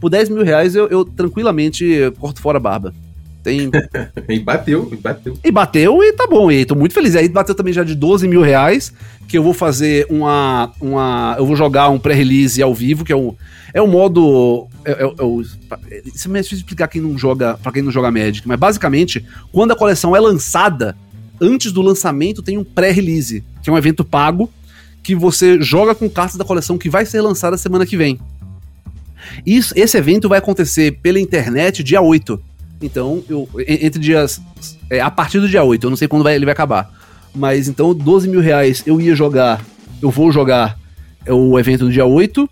[0.00, 2.94] por 10 mil reais eu, eu tranquilamente corto fora a barba.
[3.42, 3.70] Tem...
[4.28, 5.38] e bateu, e bateu.
[5.42, 7.16] E bateu e tá bom, e tô muito feliz.
[7.16, 8.92] Aí bateu também já de 12 mil reais,
[9.26, 10.72] que eu vou fazer uma.
[10.80, 13.34] uma eu vou jogar um pré-release ao vivo, que é um.
[13.72, 14.66] É o um modo.
[14.84, 18.10] É, é, é, isso é meio difícil explicar quem não joga, pra quem não joga
[18.10, 20.96] Magic, mas basicamente, quando a coleção é lançada,
[21.40, 24.50] antes do lançamento tem um pré-release, que é um evento pago,
[25.02, 28.18] que você joga com cartas da coleção que vai ser lançada semana que vem.
[29.44, 32.40] Isso, esse evento vai acontecer pela internet dia 8.
[32.82, 34.40] Então, eu, entre dias.
[34.88, 36.90] É, a partir do dia 8, eu não sei quando vai, ele vai acabar.
[37.34, 39.64] Mas então, 12 mil reais eu ia jogar.
[40.00, 40.78] Eu vou jogar
[41.28, 42.48] o evento no dia 8.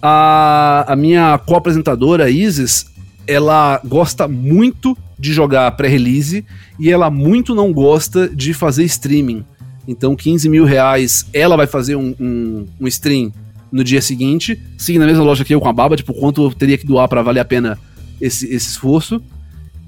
[0.00, 2.86] A, a minha co-apresentadora, Isis,
[3.26, 6.44] ela gosta muito de jogar pré-release
[6.78, 9.44] e ela muito não gosta de fazer streaming.
[9.86, 13.32] Então, 15 mil reais, ela vai fazer um, um, um stream
[13.72, 16.52] no dia seguinte, seguindo a mesma loja que eu com a baba, tipo, quanto eu
[16.52, 17.78] teria que doar para valer a pena
[18.20, 19.20] esse, esse esforço.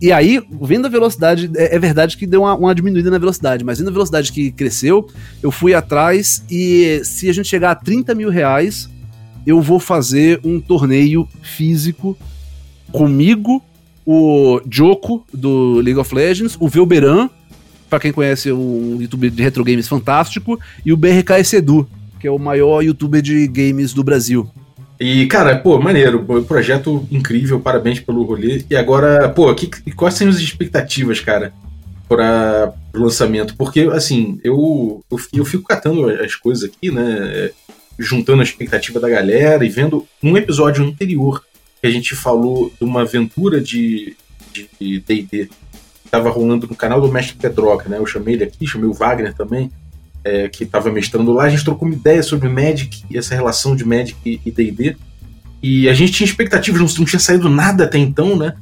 [0.00, 3.64] E aí, vendo a velocidade, é, é verdade que deu uma, uma, diminuída na velocidade,
[3.64, 5.08] mas vendo a velocidade que cresceu,
[5.42, 8.90] eu fui atrás e se a gente chegar a 30 mil reais,
[9.46, 12.16] eu vou fazer um torneio físico
[12.90, 13.62] comigo,
[14.06, 17.30] o Joko, do League of Legends, o Velberan,
[17.88, 21.88] pra quem conhece um youtuber de retro games fantástico, e o BRK Sedu,
[22.24, 24.48] que é o maior youtuber de games do Brasil.
[24.98, 28.64] E, cara, pô, maneiro, projeto incrível, parabéns pelo rolê.
[28.70, 31.52] E agora, pô, que, quais são as expectativas, cara,
[32.08, 33.54] para o lançamento?
[33.58, 37.50] Porque, assim, eu, eu, eu, fico catando as coisas aqui, né,
[37.98, 41.44] juntando a expectativa da galera e vendo um episódio anterior
[41.78, 44.16] que a gente falou de uma aventura de
[44.80, 45.50] D&D que
[46.10, 49.34] tava rolando no canal do Mestre Pedroca, né, eu chamei ele aqui, chamei o Wagner
[49.34, 49.70] também,
[50.24, 53.76] é, que estava mestrando lá, a gente trocou uma ideia sobre Magic e essa relação
[53.76, 54.96] de Magic e D&D.
[55.62, 58.54] E a gente tinha expectativas, não, não tinha saído nada até então, né?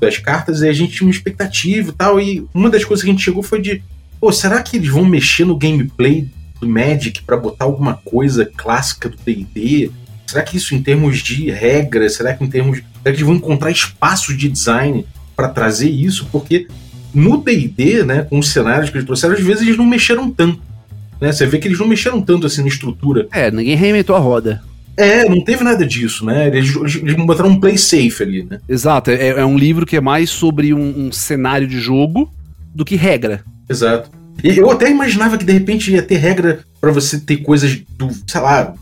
[0.00, 2.20] Das cartas, e a gente tinha uma expectativa e tal.
[2.20, 3.82] E uma das coisas que a gente chegou foi de:
[4.18, 6.28] pô, será que eles vão mexer no gameplay
[6.58, 9.90] do Magic para botar alguma coisa clássica do D&D?
[10.26, 13.34] Será que isso em termos de regras, será que em termos será que eles vão
[13.34, 16.28] encontrar espaço de design para trazer isso?
[16.30, 16.68] Porque
[17.12, 20.69] no D&D, né, com os cenários que eles trouxeram, às vezes eles não mexeram tanto.
[21.20, 21.32] Né?
[21.32, 23.28] Você vê que eles não mexeram tanto assim na estrutura.
[23.32, 24.62] É, ninguém reinventou a roda.
[24.96, 26.48] É, não teve nada disso, né?
[26.48, 28.60] Eles, eles botaram um play safe ali, né?
[28.68, 32.30] Exato, é, é um livro que é mais sobre um, um, cenário de jogo
[32.74, 33.42] do que regra.
[33.68, 34.10] Exato.
[34.42, 38.10] E eu até imaginava que de repente ia ter regra para você ter coisas do,
[38.26, 38.74] sei lá,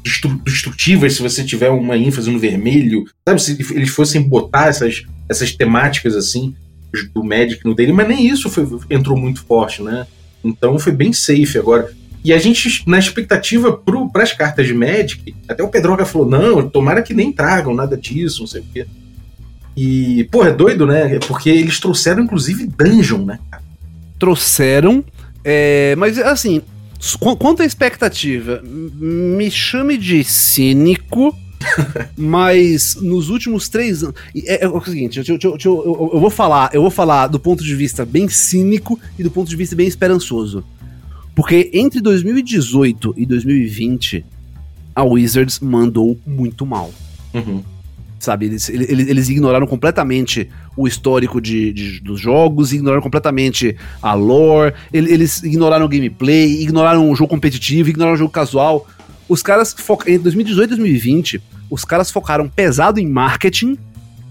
[0.45, 3.43] destrutivas se você tiver uma ênfase no vermelho, sabe?
[3.43, 6.55] Se eles fossem botar essas, essas temáticas assim
[7.15, 10.07] do Magic no dele, mas nem isso foi, entrou muito forte, né?
[10.45, 11.93] Então foi bem safe agora.
[12.25, 13.73] E a gente, na expectativa
[14.13, 17.97] para as cartas de Magic, até o Pedroga falou: não, tomara que nem tragam nada
[17.97, 18.87] disso, não sei o quê.
[19.77, 21.19] E, pô, é doido, né?
[21.21, 23.39] Porque eles trouxeram, inclusive, Dungeon, né?
[24.19, 25.05] Trouxeram,
[25.45, 26.61] é, mas assim,
[27.39, 31.35] quanto à expectativa, me chame de cínico.
[32.17, 34.15] mas nos últimos três anos.
[34.47, 37.65] É, é, o seguinte, eu, eu, eu, eu, vou falar, eu vou falar do ponto
[37.65, 40.65] de vista bem cínico e do ponto de vista bem esperançoso.
[41.39, 44.25] Porque entre 2018 e 2020,
[44.93, 46.93] a Wizards mandou muito mal.
[47.33, 47.63] Uhum.
[48.19, 54.15] Sabe, eles, eles, eles, ignoraram completamente o histórico de, de, dos jogos, ignoraram completamente a
[54.15, 58.85] lore, eles ignoraram o gameplay, ignoraram o jogo competitivo, ignoraram o jogo casual.
[59.29, 59.77] Os caras,
[60.09, 63.79] entre 2018 e 2020, os caras focaram pesado em marketing,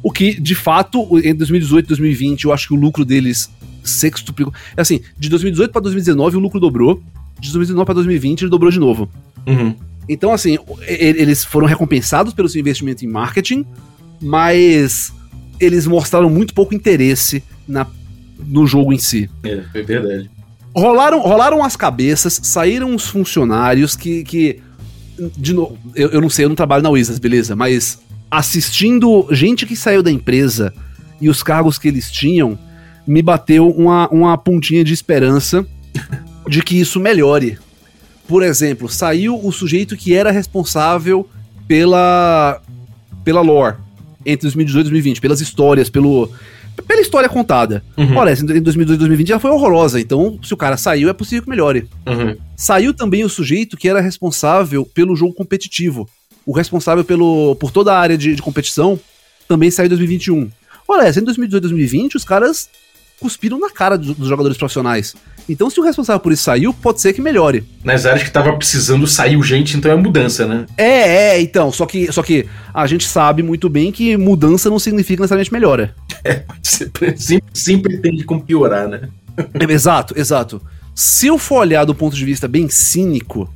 [0.03, 3.49] o que, de fato, entre 2018 e 2020, eu acho que o lucro deles
[3.89, 4.53] sextuplicou.
[4.75, 7.01] É assim, de 2018 para 2019 o lucro dobrou,
[7.39, 9.09] de 2019 para 2020 ele dobrou de novo.
[9.45, 9.75] Uhum.
[10.09, 13.65] Então, assim, eles foram recompensados pelo seu investimento em marketing,
[14.21, 15.13] mas
[15.59, 17.85] eles mostraram muito pouco interesse na,
[18.39, 19.29] no jogo em si.
[19.43, 20.29] É, é verdade.
[20.75, 24.23] Rolaram, rolaram as cabeças, saíram os funcionários que.
[24.23, 24.59] que
[25.35, 27.55] de novo, eu, eu não sei, eu não trabalho na Wizards, beleza?
[27.55, 30.71] Mas assistindo gente que saiu da empresa
[31.19, 32.57] e os cargos que eles tinham,
[33.07, 35.65] me bateu uma, uma pontinha de esperança
[36.47, 37.57] de que isso melhore.
[38.27, 41.27] Por exemplo, saiu o sujeito que era responsável
[41.67, 42.61] pela,
[43.23, 43.77] pela lore
[44.25, 46.29] entre 2018 e 2020, pelas histórias, pelo,
[46.85, 47.81] pela história contada.
[47.95, 48.17] Uhum.
[48.17, 51.43] Olha, em 2018 e 2020 já foi horrorosa, então se o cara saiu, é possível
[51.43, 51.87] que melhore.
[52.05, 52.35] Uhum.
[52.55, 56.09] Saiu também o sujeito que era responsável pelo jogo competitivo.
[56.45, 58.99] O responsável pelo, por toda a área de, de competição
[59.47, 60.49] também saiu em 2021.
[60.87, 62.69] Olha, em 2018 e 2020 os caras
[63.19, 65.15] cuspiram na cara dos, dos jogadores profissionais.
[65.49, 67.63] Então, se o responsável por isso saiu, pode ser que melhore.
[67.83, 70.65] Nas áreas que tava precisando saiu gente, então é mudança, né?
[70.77, 71.71] É, é, então.
[71.71, 75.95] Só que, só que a gente sabe muito bem que mudança não significa necessariamente melhora.
[76.23, 77.15] É, sempre,
[77.53, 79.09] sempre tende como piorar, né?
[79.53, 80.61] É, exato, exato.
[80.93, 83.49] Se eu for olhar do ponto de vista bem cínico,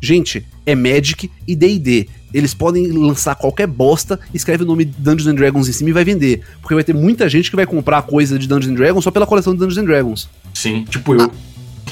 [0.00, 5.34] gente, é Magic e D&D eles podem lançar qualquer bosta, escreve o nome Dungeons and
[5.34, 6.42] Dragons em cima e vai vender.
[6.60, 9.26] Porque vai ter muita gente que vai comprar coisa de Dungeons and Dragons só pela
[9.26, 10.28] coleção de Dungeons and Dragons.
[10.54, 11.30] Sim, tipo eu.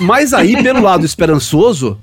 [0.01, 1.99] Mas aí, pelo lado esperançoso,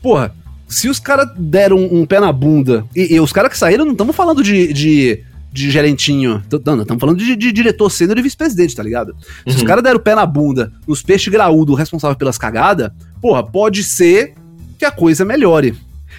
[0.00, 0.34] porra,
[0.66, 3.92] se os caras deram um, pé na bunda, e, e os caras que saíram, não
[3.92, 8.82] estamos falando de, de, de gerentinho, estamos falando de, de, diretor sênior e vice-presidente, tá
[8.82, 9.14] ligado?
[9.46, 9.56] Se uhum.
[9.56, 13.84] os caras deram o pé na bunda nos peixes graúdo responsável pelas cagadas, porra, pode
[13.84, 14.34] ser
[14.78, 15.76] que a coisa melhore.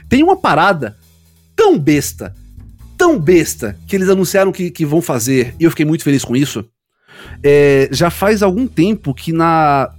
[0.08, 0.96] Tem uma parada
[1.56, 2.34] tão besta,
[2.98, 6.36] tão besta, que eles anunciaram que, que vão fazer, e eu fiquei muito feliz com
[6.36, 6.66] isso.
[7.44, 9.90] É, já faz algum tempo que na.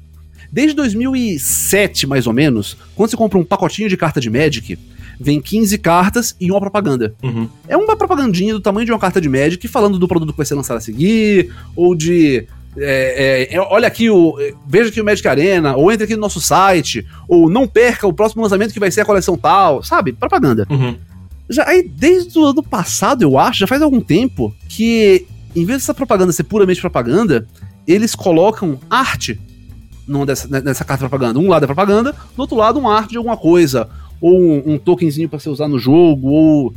[0.53, 4.79] Desde 2007, mais ou menos, quando você compra um pacotinho de carta de Magic,
[5.19, 7.15] vem 15 cartas e uma propaganda.
[7.23, 7.49] Uhum.
[7.67, 10.47] É uma propagandinha do tamanho de uma carta de Magic falando do produto que vai
[10.47, 12.47] ser lançado a seguir, ou de.
[12.77, 14.37] É, é, é olha aqui o.
[14.67, 18.13] Veja aqui o Magic Arena, ou entre aqui no nosso site, ou não perca o
[18.13, 20.13] próximo lançamento que vai ser a coleção tal, sabe?
[20.13, 20.67] Propaganda.
[20.71, 20.97] Uhum.
[21.49, 25.83] Já aí, desde o ano passado, eu acho, já faz algum tempo, que em vez
[25.83, 27.47] dessa propaganda ser puramente propaganda,
[27.87, 29.39] eles colocam arte
[30.07, 31.39] numa dessa, nessa carta de propaganda.
[31.39, 33.89] Um lado é propaganda, do outro lado uma arte de alguma coisa,
[34.21, 36.75] ou um, um tokenzinho para você usar no jogo, ou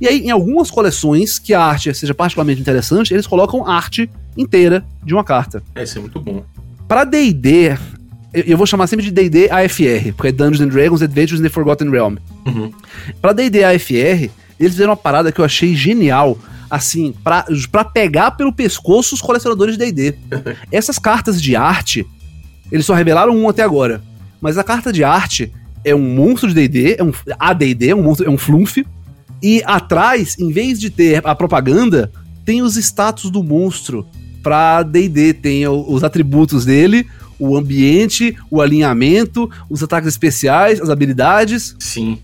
[0.00, 4.84] e aí, em algumas coleções que a arte seja particularmente interessante, eles colocam arte inteira
[5.02, 5.60] de uma carta.
[5.74, 6.44] É, isso é muito bom.
[6.86, 7.76] Para D&D,
[8.32, 11.42] eu, eu vou chamar sempre de D&D AFR, porque é Dungeons and Dragons Adventures in
[11.42, 12.16] the Forgotten Realm.
[12.46, 12.72] Uhum.
[13.20, 16.38] Pra D&D AFR, eles fizeram uma parada que eu achei genial,
[16.70, 20.18] assim, pra, pra pegar pelo pescoço os colecionadores de D&D.
[20.70, 22.06] Essas cartas de arte,
[22.70, 24.02] eles só revelaram um até agora,
[24.40, 25.52] mas a carta de arte
[25.84, 28.84] é um monstro de D&D, é um AD&D, é um monstro, é um flumf,
[29.42, 32.10] e atrás, em vez de ter a propaganda,
[32.44, 34.06] tem os status do monstro
[34.42, 37.06] pra D&D, tem os atributos dele,
[37.38, 41.76] o ambiente, o alinhamento, os ataques especiais, as habilidades.
[41.78, 42.18] Sim.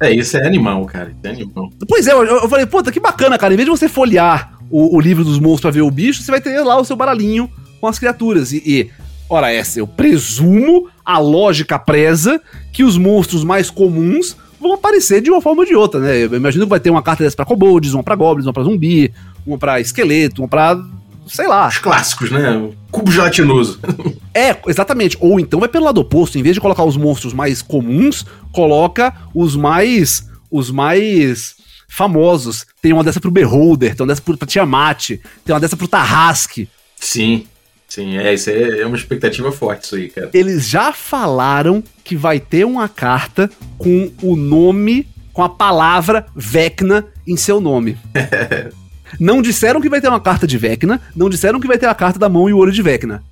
[0.00, 1.10] É, isso é animal, cara.
[1.10, 1.70] Isso é animal.
[1.86, 3.52] Pois é, eu, eu falei, puta, que bacana, cara.
[3.52, 6.30] Em vez de você folhear o, o, livro dos monstros pra ver o bicho, você
[6.30, 8.52] vai ter lá o seu baralhinho com as criaturas.
[8.52, 8.90] E, e
[9.28, 12.40] ora essa, eu presumo, a lógica preza,
[12.72, 16.24] que os monstros mais comuns vão aparecer de uma forma ou de outra, né?
[16.24, 18.62] Eu imagino que vai ter uma carta dessa pra kobolds, uma pra goblins, uma pra
[18.62, 19.12] zumbi,
[19.46, 20.78] uma pra esqueleto, uma pra
[21.26, 21.68] sei lá.
[21.68, 22.70] Os clássicos, né?
[22.90, 23.80] Cubo gelatinoso.
[24.34, 25.16] é, exatamente.
[25.20, 29.14] Ou então vai pelo lado oposto, em vez de colocar os monstros mais comuns, coloca
[29.34, 31.56] os mais os mais
[31.88, 32.66] famosos.
[32.80, 35.10] Tem uma dessa pro Beholder, tem uma dessa pro Tiamat,
[35.44, 36.68] tem uma dessa pro Tarrasque.
[36.96, 37.46] Sim.
[37.88, 40.30] Sim, é, isso é, é uma expectativa forte isso aí, cara.
[40.32, 47.04] Eles já falaram que vai ter uma carta com o nome, com a palavra Vecna
[47.26, 47.98] em seu nome.
[49.18, 51.94] Não disseram que vai ter uma carta de Vecna, não disseram que vai ter a
[51.94, 53.24] carta da mão e o olho de Vecna.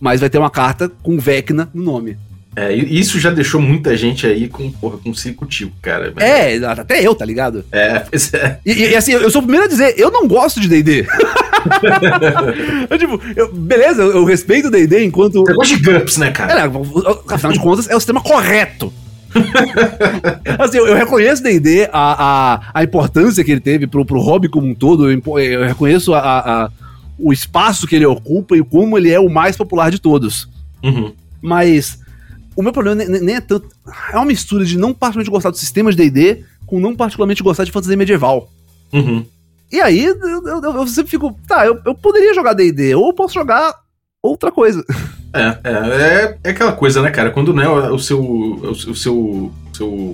[0.00, 2.16] Mas vai ter uma carta com Vecna no nome.
[2.56, 6.12] É, isso já deixou muita gente aí com, porra, com circo-tico, cara.
[6.18, 7.64] É, até eu, tá ligado?
[7.70, 8.58] É, pois é.
[8.66, 11.06] E, e, assim, eu sou o primeiro a dizer, eu não gosto de D&D.
[12.90, 15.44] eu, tipo, eu, beleza, eu, eu respeito o D&D enquanto...
[15.44, 16.64] Você gosta de GURPS, né, cara?
[16.64, 18.92] É, afinal de contas, é o sistema correto.
[20.58, 24.48] assim, eu, eu reconheço D&D, a, a, a importância que ele teve pro, pro hobby
[24.48, 26.70] como um todo, eu, eu reconheço a, a,
[27.22, 30.48] o espaço que ele ocupa e como ele é o mais popular de todos.
[30.82, 31.12] Uhum.
[31.40, 31.98] Mas
[32.56, 33.68] o meu problema nem, é tanto...
[34.12, 37.64] É uma mistura de não particularmente gostar do sistema de D&D com não particularmente gostar
[37.64, 38.50] de fantasia medieval.
[38.92, 39.24] Uhum.
[39.72, 43.12] E aí, eu, eu, eu, sempre fico, tá, eu, eu poderia jogar D&D, ou eu
[43.12, 43.74] posso jogar
[44.22, 44.84] outra coisa.
[45.32, 47.30] É, é, é, é, aquela coisa, né, cara?
[47.30, 49.52] Quando não é o seu, o seu, o seu,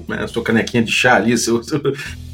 [0.08, 1.80] né, a sua canequinha de chá ali, seu, seu,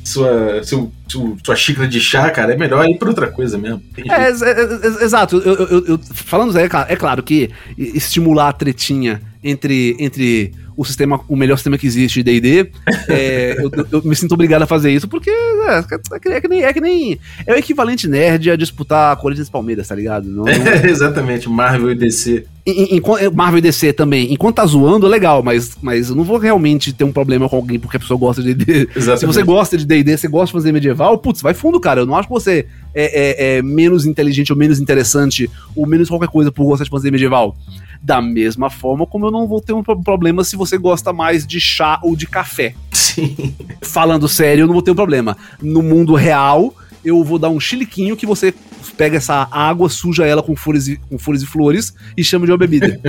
[0.05, 3.83] sua, seu, seu, sua xícara de chá, cara, é melhor ir pra outra coisa mesmo.
[3.97, 5.37] É, é, é, exato.
[5.38, 11.21] Eu, eu, eu, falando, é, é claro que estimular a tretinha entre, entre o sistema,
[11.29, 12.71] o melhor sistema que existe de D&D,
[13.09, 16.49] é, eu, eu, me sinto obrigado a fazer isso, porque é, é, que, é, que,
[16.49, 17.18] nem, é que nem...
[17.47, 20.29] É o equivalente nerd a disputar Corinthians e Palmeiras, tá ligado?
[20.29, 20.53] Não, não...
[20.73, 22.47] É, exatamente, Marvel e DC.
[22.64, 23.01] Em, em,
[23.35, 24.33] Marvel e DC também.
[24.33, 27.57] Enquanto tá zoando, é legal, mas, mas eu não vou realmente ter um problema com
[27.57, 28.88] alguém porque a pessoa gosta de D&D.
[29.18, 32.03] Se você gosta de D&D, você gosta de fazer medieval, putz, vai fundo, cara.
[32.03, 36.09] Eu não acho que você é, é, é menos inteligente ou menos interessante ou menos
[36.09, 37.57] qualquer coisa por gostar de fazer medieval.
[38.01, 41.61] Da mesma forma como eu não vou ter um problema se você gosta mais de
[41.61, 42.75] chá ou de café.
[42.92, 43.55] Sim.
[43.83, 45.37] Falando sério, eu não vou ter um problema.
[45.61, 46.72] No mundo real,
[47.05, 48.55] eu vou dar um chiliquinho que você
[48.96, 52.52] pega essa água, suja ela com folhas e, com folhas e flores e chama de
[52.52, 53.00] uma bebida.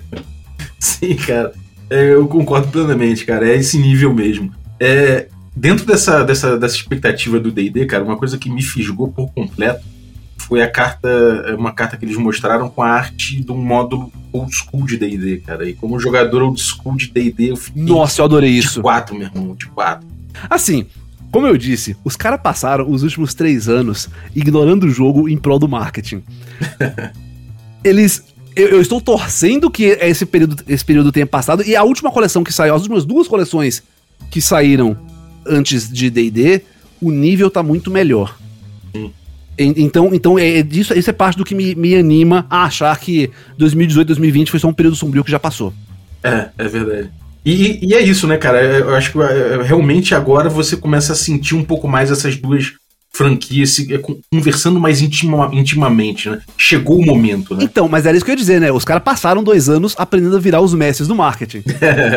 [0.78, 1.52] Sim, cara.
[1.88, 3.48] É, eu concordo plenamente, cara.
[3.48, 4.52] É esse nível mesmo.
[4.78, 9.32] É, dentro dessa, dessa, dessa expectativa do D&D, cara, uma coisa que me fisgou por
[9.32, 9.84] completo
[10.36, 11.08] foi a carta,
[11.58, 15.38] uma carta que eles mostraram com a arte de um módulo old school de D&D,
[15.38, 15.68] cara.
[15.68, 18.74] E como jogador old school de D&D, eu fiquei Nossa, eu adorei isso.
[18.74, 20.06] De quatro, meu irmão, de quatro.
[20.48, 20.86] Assim,
[21.30, 25.58] como eu disse, os caras passaram os últimos três anos ignorando o jogo em prol
[25.58, 26.22] do marketing.
[27.84, 28.22] Eles
[28.56, 31.62] eu, eu, estou torcendo que esse período, esse período tenha passado.
[31.62, 33.82] E a última coleção que saiu, as últimas duas coleções
[34.30, 34.96] que saíram
[35.46, 36.62] antes de D&D,
[37.00, 38.36] o nível tá muito melhor.
[38.94, 39.12] Sim.
[39.58, 43.30] Então, então é, isso, isso é parte do que me, me anima a achar que
[43.58, 45.72] 2018, 2020 foi só um período sombrio que já passou.
[46.22, 47.10] É, é verdade.
[47.46, 48.60] E, e, é isso, né, cara?
[48.60, 52.72] Eu acho que é, realmente agora você começa a sentir um pouco mais essas duas
[53.12, 53.98] franquias é,
[54.30, 56.40] conversando mais intima, intimamente, né?
[56.58, 57.62] Chegou o momento, né?
[57.62, 58.72] Então, mas era isso que eu ia dizer, né?
[58.72, 61.62] Os caras passaram dois anos aprendendo a virar os mestres do marketing.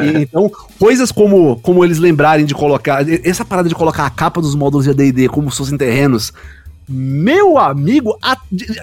[0.04, 3.06] e, então, coisas como, como eles lembrarem de colocar.
[3.24, 6.34] Essa parada de colocar a capa dos módulos de ADD como se fossem terrenos
[6.92, 8.18] meu amigo,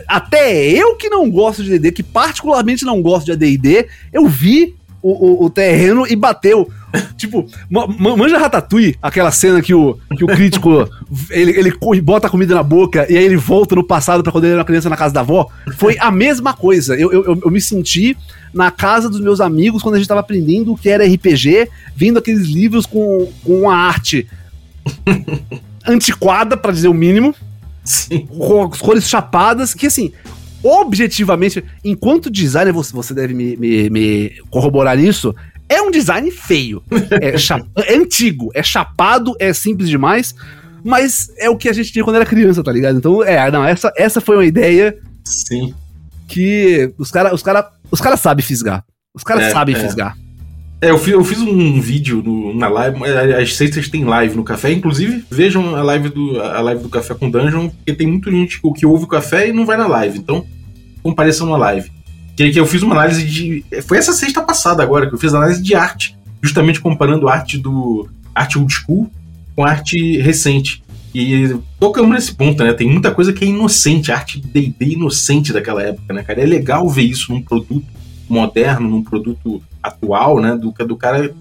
[0.06, 4.76] até eu que não gosto de AD&D, que particularmente não gosto de AD&D, eu vi
[5.06, 6.68] o, o, o, terreno e bateu.
[7.16, 10.88] tipo, manja Ratatouille, aquela cena que o, que o crítico
[11.30, 14.44] ele, ele bota a comida na boca e aí ele volta no passado para quando
[14.44, 15.48] ele era criança na casa da avó.
[15.76, 16.96] Foi a mesma coisa.
[16.96, 18.16] Eu, eu, eu me senti
[18.52, 22.18] na casa dos meus amigos quando a gente tava aprendendo o que era RPG, vendo
[22.18, 24.26] aqueles livros com, com uma arte
[25.86, 27.32] antiquada, para dizer o mínimo.
[27.84, 28.26] Sim.
[28.26, 30.10] Com as cores chapadas, que assim,
[30.66, 35.34] objetivamente, enquanto designer, você, você deve me, me, me corroborar isso,
[35.68, 36.82] é um design feio.
[37.20, 37.34] É,
[37.92, 40.34] é, antigo, é chapado, é simples demais,
[40.84, 42.98] mas é o que a gente tinha quando era criança, tá ligado?
[42.98, 44.98] Então, é, não, essa, essa foi uma ideia.
[45.24, 45.72] Sim.
[46.26, 48.84] Que os caras os cara, os cara sabem fisgar.
[49.14, 49.78] Os caras é, sabem é.
[49.78, 50.16] fisgar.
[50.80, 52.98] É, eu fiz, eu fiz um vídeo no, na live.
[53.40, 54.72] Às sextas tem live no café.
[54.72, 58.60] Inclusive, vejam a live do, a live do Café com Dungeon, porque tem muita gente
[58.74, 60.18] que ouve o café e não vai na live.
[60.18, 60.44] Então,
[61.06, 61.90] compareçam na live.
[62.36, 63.64] Que, que eu fiz uma análise de.
[63.86, 66.16] Foi essa sexta passada agora que eu fiz análise de arte.
[66.42, 68.08] Justamente comparando arte do.
[68.34, 69.10] arte old school
[69.54, 70.82] com arte recente.
[71.14, 72.74] E tocamos nesse ponto, né?
[72.74, 76.42] Tem muita coisa que é inocente, arte D&D inocente daquela época, né, cara?
[76.42, 77.86] É legal ver isso num produto
[78.28, 80.54] moderno, num produto atual, né?
[80.56, 81.34] Do, do cara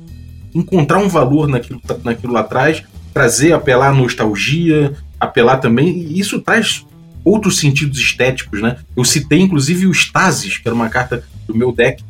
[0.53, 5.89] encontrar um valor naquilo, naquilo lá atrás, trazer, apelar à nostalgia, apelar também.
[5.89, 6.85] E isso traz
[7.25, 8.77] outros sentidos estéticos, né?
[8.95, 12.03] Eu citei inclusive o Stasis, que era uma carta do meu deck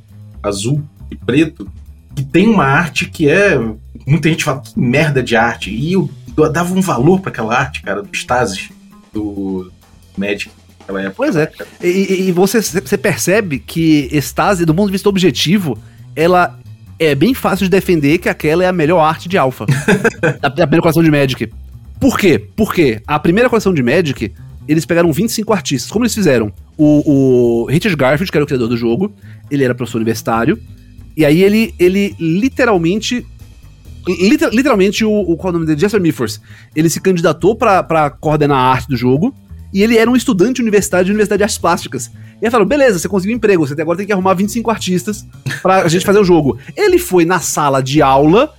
[0.44, 1.68] azul e preto,
[2.14, 3.58] que tem uma arte que é.
[4.06, 5.72] Muita gente fala que merda de arte.
[5.72, 6.10] E eu,
[6.52, 8.70] dava um valor para aquela arte, cara, do Stasis,
[9.12, 9.72] do
[10.18, 10.52] Magic.
[10.88, 11.52] Época, pois é.
[11.82, 15.76] E, e, você, você percebe que Stasi, do ponto de vista objetivo,
[16.16, 16.60] ela
[17.00, 19.66] é bem fácil de defender que aquela é a melhor arte de Alpha.
[20.40, 21.52] da, da primeira coleção de Magic.
[22.00, 22.38] Por quê?
[22.56, 24.32] Porque a primeira coleção de Magic,
[24.68, 25.92] eles pegaram 25 artistas.
[25.92, 26.52] Como eles fizeram?
[26.78, 29.14] O, o Richard Garfield, que era o criador do jogo,
[29.50, 30.60] ele era professor universitário.
[31.16, 33.26] E aí ele, ele literalmente
[34.08, 35.80] Liter, literalmente, o, o, qual é o nome dele?
[35.80, 36.40] Jester Miffors.
[36.76, 39.34] Ele se candidatou para coordenar a arte do jogo
[39.74, 42.12] e ele era um estudante universitário de Universidade de Artes Plásticas.
[42.42, 45.26] E aí falaram, beleza, você conseguiu um emprego, você agora tem que arrumar 25 artistas
[45.62, 46.58] pra gente fazer o jogo.
[46.78, 48.54] Ele foi na sala de aula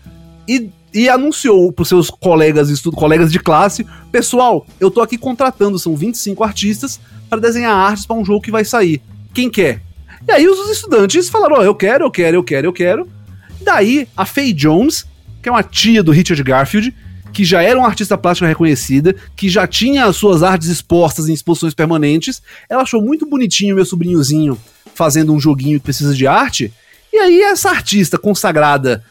[0.48, 5.78] e, e anunciou pros seus colegas, estudo, colegas de classe, pessoal, eu tô aqui contratando,
[5.78, 9.03] são 25 artistas para desenhar artes para um jogo que vai sair.
[9.34, 9.82] Quem quer?
[10.26, 13.09] E aí os estudantes falaram, oh, eu quero, eu quero, eu quero, eu quero.
[13.61, 15.05] Daí a Faye Jones,
[15.43, 16.95] que é uma tia do Richard Garfield,
[17.32, 21.34] que já era uma artista plástica reconhecida, que já tinha as suas artes expostas em
[21.34, 22.41] exposições permanentes.
[22.68, 24.59] Ela achou muito bonitinho meu sobrinhozinho
[24.95, 26.72] fazendo um joguinho que precisa de arte.
[27.12, 29.05] E aí essa artista consagrada,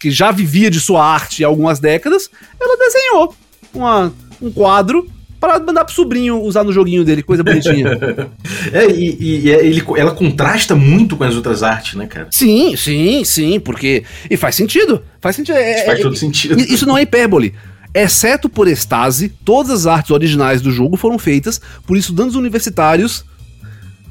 [0.00, 3.34] que já vivia de sua arte há algumas décadas, ela desenhou
[3.74, 5.06] uma, um quadro
[5.38, 7.98] para mandar pro sobrinho usar no joguinho dele, coisa bonitinha.
[8.72, 12.28] é, e, e, é, ele, ela contrasta muito com as outras artes, né, cara?
[12.30, 14.04] Sim, sim, sim, porque.
[14.28, 15.02] E faz sentido.
[15.20, 15.56] Faz sentido.
[15.56, 16.58] É, faz é, todo sentido.
[16.60, 17.54] Isso não é hipérbole.
[17.94, 23.24] Exceto por Estase, todas as artes originais do jogo foram feitas por estudantes universitários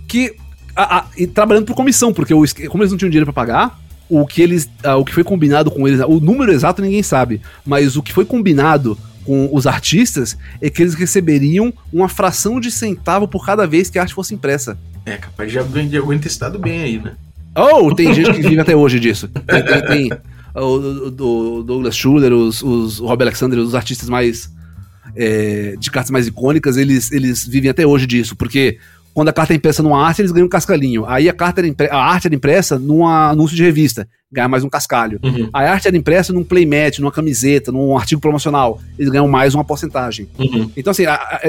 [0.07, 0.35] que.
[0.75, 3.79] A, a, e trabalhando por comissão, porque o, como eles não tinham dinheiro para pagar,
[4.09, 4.69] o que eles.
[4.83, 6.01] A, o que foi combinado com eles.
[6.01, 7.41] O número exato ninguém sabe.
[7.65, 12.71] Mas o que foi combinado com os artistas é que eles receberiam uma fração de
[12.71, 14.77] centavo por cada vez que a arte fosse impressa.
[15.05, 17.15] É, capaz de alguém, de alguém ter estado bem aí, né?
[17.55, 19.27] Oh, tem gente que vive até hoje disso.
[19.27, 20.11] Tem, tem, tem
[20.55, 24.51] o, o, Douglas Schuller, os, os, o Rob Alexander, os artistas mais.
[25.15, 28.77] É, de cartas mais icônicas, eles, eles vivem até hoje disso, porque
[29.13, 31.05] quando a carta é impressa numa arte, eles ganham um cascalhinho.
[31.05, 35.19] Aí a, carta a arte era impressa num anúncio de revista, ganha mais um cascalho.
[35.23, 35.49] Uhum.
[35.51, 39.63] A arte era impressa num playmat, numa camiseta, num artigo promocional, eles ganham mais uma
[39.63, 40.27] porcentagem.
[40.37, 40.71] Uhum.
[40.77, 41.03] Então, assim,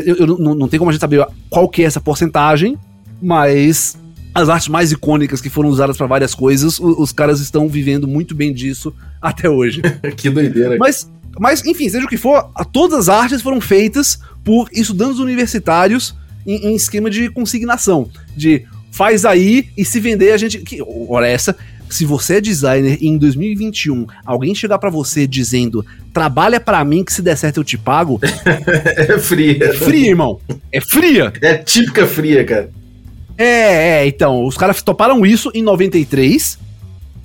[0.05, 2.79] eu, eu, não, não tem como a gente saber qual que é essa porcentagem,
[3.21, 3.97] mas
[4.35, 8.07] as artes mais icônicas que foram usadas para várias coisas, os, os, caras estão vivendo
[8.07, 9.83] muito bem disso até hoje.
[10.17, 10.77] que doideira.
[10.79, 16.15] Mas, mas, enfim, seja o que for, todas as artes foram feitas por estudantes universitários
[16.47, 18.09] em, em esquema de consignação.
[18.37, 20.59] De faz aí e se vender a gente.
[20.59, 21.57] Que, ora, essa.
[21.89, 27.03] Se você é designer e em 2021 alguém chegar para você dizendo trabalha para mim
[27.03, 28.21] que se der certo eu te pago.
[28.97, 29.65] é fria.
[29.65, 30.41] É fria, irmão.
[30.71, 31.33] É fria.
[31.43, 32.71] É típica fria, cara.
[33.37, 36.59] É, é, então, os caras toparam isso em 93.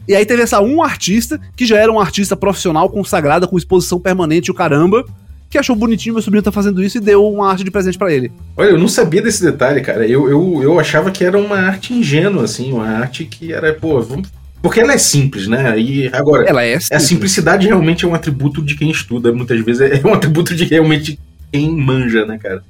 [0.07, 3.99] E aí teve essa um artista, que já era um artista profissional consagrada com exposição
[3.99, 5.05] permanente o caramba,
[5.49, 8.13] que achou bonitinho meu sobrinho tá fazendo isso e deu uma arte de presente para
[8.13, 8.31] ele.
[8.57, 10.07] Olha, eu não sabia desse detalhe, cara.
[10.07, 14.01] Eu, eu, eu achava que era uma arte ingênua, assim, uma arte que era, pô,
[14.01, 14.29] vamos
[14.65, 15.79] porque ela é simples, né?
[15.79, 16.91] E agora, ela é simples.
[16.91, 20.63] a simplicidade realmente é um atributo de quem estuda, muitas vezes é um atributo de
[20.63, 21.19] realmente
[21.51, 22.63] quem manja, né, cara?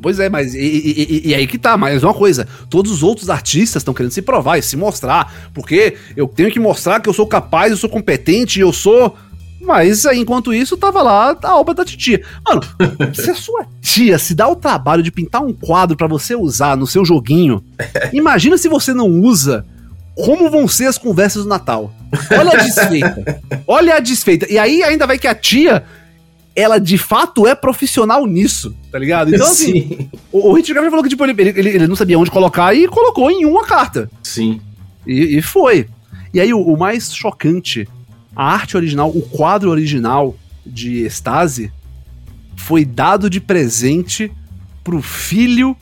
[0.00, 2.46] Pois é, mas e, e, e, aí que tá, mais uma coisa.
[2.70, 5.50] Todos os outros artistas estão querendo se provar e se mostrar.
[5.52, 9.16] Porque eu tenho que mostrar que eu sou capaz, eu sou competente, eu sou.
[9.62, 12.22] Mas enquanto isso, tava lá a obra da titia.
[12.46, 12.62] Mano,
[13.14, 16.76] se a sua tia se dá o trabalho de pintar um quadro para você usar
[16.76, 17.62] no seu joguinho,
[18.12, 19.64] imagina se você não usa
[20.14, 21.92] como vão ser as conversas do Natal.
[22.30, 23.42] Olha a desfeita.
[23.66, 24.46] Olha a desfeita.
[24.52, 25.84] E aí ainda vai que a tia
[26.54, 29.34] ela de fato é profissional nisso, tá ligado?
[29.34, 30.10] Então, assim, Sim.
[30.30, 33.30] o, o Hit falou que tipo, ele, ele, ele, não sabia onde colocar e colocou
[33.30, 34.10] em uma carta.
[34.22, 34.60] Sim.
[35.06, 35.88] E, e foi.
[36.32, 37.88] E aí, o, o, mais chocante,
[38.34, 41.72] a arte original, o quadro original de Estase
[42.56, 44.30] foi dado de presente
[44.82, 45.76] pro filho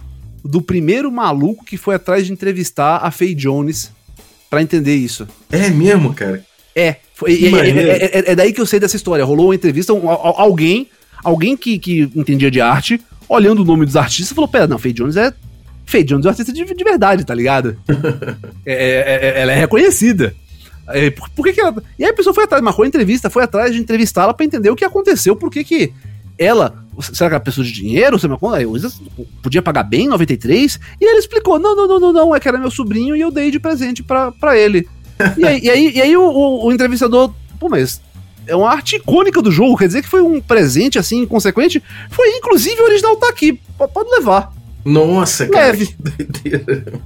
[0.44, 3.92] do primeiro maluco que foi atrás de entrevistar a Faye Jones
[4.48, 5.28] para entender isso.
[5.51, 6.44] É mesmo, cara?
[6.74, 9.24] É, foi, é, é, é, é, daí que eu sei dessa história.
[9.24, 10.88] Rolou uma entrevista, um, alguém,
[11.22, 14.94] alguém que, que entendia de arte, olhando o nome dos artistas, falou: Pera, não, Faye
[14.94, 15.32] Jones é.
[15.84, 17.76] Faye Jones é um artista de, de verdade, tá ligado?
[18.64, 20.34] ela é reconhecida.
[21.11, 21.82] Por, por, que, que ela.
[21.99, 24.70] E aí a pessoa foi atrás, marcou a entrevista, foi atrás de entrevistá-la para entender
[24.70, 25.93] o que aconteceu, por que que
[26.38, 26.74] ela.
[27.01, 28.18] Será que ela pessoa de dinheiro?
[28.18, 28.28] Você
[29.43, 30.80] podia pagar bem 93?
[31.01, 33.30] E ele explicou: não, não, não, não, não, é que era meu sobrinho e eu
[33.30, 34.88] dei de presente para ele
[35.36, 38.01] e aí, e aí, e aí o, o, o, entrevistador, pô, mas
[38.47, 41.82] é uma arte icônica do jogo, quer dizer que foi um presente assim, inconsequente?
[42.11, 44.53] Foi, inclusive, o original tá aqui, pode levar.
[44.84, 45.86] Nossa, cara, Leve.
[45.86, 47.01] que doideira.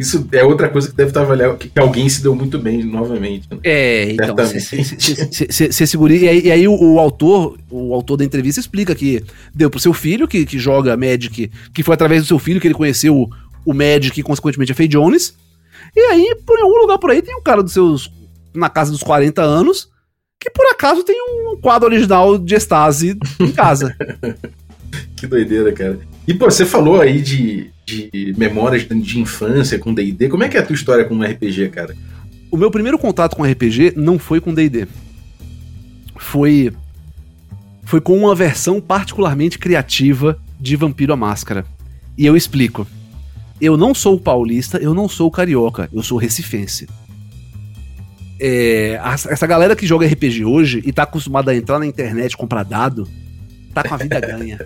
[0.00, 3.46] Isso é outra coisa que deve estar avaliando, que, alguém se deu muito bem novamente.
[3.50, 3.58] Né?
[3.62, 6.14] É, então, você segura.
[6.14, 9.22] E aí, e aí o, o, autor, o autor da entrevista explica que
[9.54, 12.66] deu pro seu filho, que, que joga Magic, que foi através do seu filho que
[12.66, 13.30] ele conheceu o,
[13.62, 15.34] o Magic e, consequentemente, a Faye Jones.
[15.94, 18.10] E aí, por algum lugar por aí, tem um cara dos seus.
[18.54, 19.90] na casa dos 40 anos,
[20.40, 23.94] que por acaso tem um quadro original de Estase em casa.
[25.14, 25.98] que doideira, cara.
[26.26, 30.28] E, pô, você falou aí de, de memórias de infância com DD.
[30.28, 31.96] Como é que é a tua história com RPG, cara?
[32.50, 34.86] O meu primeiro contato com RPG não foi com DD.
[36.16, 36.72] Foi.
[37.84, 41.64] Foi com uma versão particularmente criativa de Vampiro à Máscara.
[42.16, 42.86] E eu explico
[43.60, 46.88] eu não sou paulista, eu não sou carioca, eu sou recifense.
[48.40, 52.62] É, essa galera que joga RPG hoje e tá acostumada a entrar na internet comprar
[52.62, 53.06] dado,
[53.72, 54.58] tá com a vida ganha.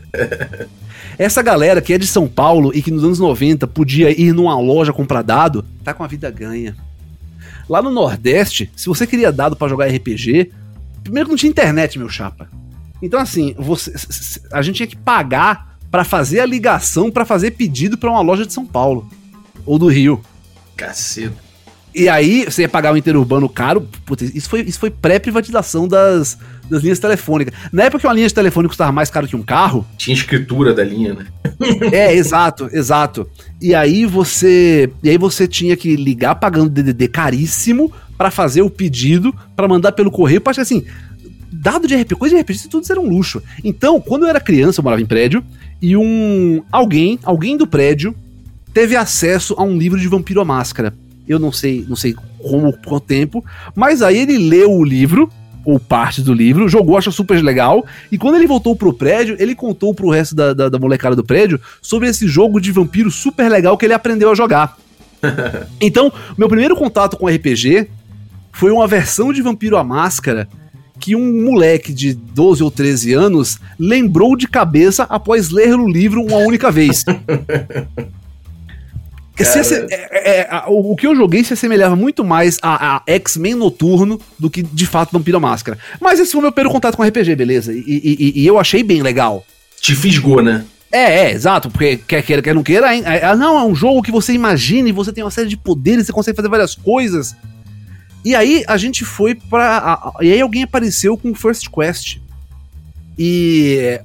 [1.18, 4.58] Essa galera que é de São Paulo e que nos anos 90 podia ir numa
[4.58, 6.76] loja comprar dado, tá com a vida ganha.
[7.68, 10.50] Lá no Nordeste, se você queria dado para jogar RPG,
[11.02, 12.48] primeiro não tinha internet, meu chapa.
[13.00, 13.92] Então assim, você,
[14.52, 18.44] a gente tinha que pagar para fazer a ligação para fazer pedido para uma loja
[18.44, 19.08] de São Paulo
[19.64, 20.20] ou do Rio.
[20.76, 21.43] Cacete.
[21.94, 23.88] E aí, você ia pagar o interurbano caro.
[24.04, 26.36] Putz, isso foi, isso foi pré-privatização das,
[26.68, 27.54] das linhas telefônicas.
[27.72, 29.86] Na época que uma linha de telefone custava mais caro que um carro.
[29.96, 31.26] Tinha escritura da linha, né?
[31.92, 33.28] é, exato, exato.
[33.60, 34.90] E aí você.
[35.02, 39.92] E aí você tinha que ligar pagando DDD caríssimo para fazer o pedido, para mandar
[39.92, 40.40] pelo correio.
[40.40, 40.84] Porque assim,
[41.52, 43.40] dado de RPG, coisa de RPG, tudo era um luxo.
[43.62, 45.44] Então, quando eu era criança, eu morava em prédio,
[45.80, 48.14] e um alguém, alguém do prédio,
[48.72, 50.92] teve acesso a um livro de Vampiro à Máscara.
[51.26, 53.44] Eu não sei, não sei como, quanto tempo,
[53.74, 55.30] mas aí ele leu o livro,
[55.64, 59.54] ou parte do livro, jogou, achou super legal, e quando ele voltou pro prédio, ele
[59.54, 63.50] contou pro resto da, da, da molecada do prédio sobre esse jogo de vampiro super
[63.50, 64.76] legal que ele aprendeu a jogar.
[65.80, 67.88] então, meu primeiro contato com RPG
[68.52, 70.48] foi uma versão de Vampiro à Máscara
[71.00, 76.22] que um moleque de 12 ou 13 anos lembrou de cabeça após ler o livro
[76.22, 77.04] uma única vez.
[79.36, 83.02] Se, é, é, é, o, o, que eu joguei se assemelhava muito mais a, a
[83.06, 85.76] X-Men Noturno do que de fato Vampiro Máscara.
[86.00, 87.72] Mas esse foi o meu primeiro contato com RPG, beleza?
[87.72, 89.44] E, e, e, eu achei bem legal.
[89.80, 90.64] Te fisgou, né?
[90.92, 94.00] É, é, exato, porque quer queira, quer não queira, é, é, não, é um jogo
[94.00, 97.34] que você imagina e você tem uma série de poderes, você consegue fazer várias coisas.
[98.24, 100.14] E aí a gente foi pra.
[100.20, 102.18] e aí alguém apareceu com o First Quest.
[103.18, 104.00] E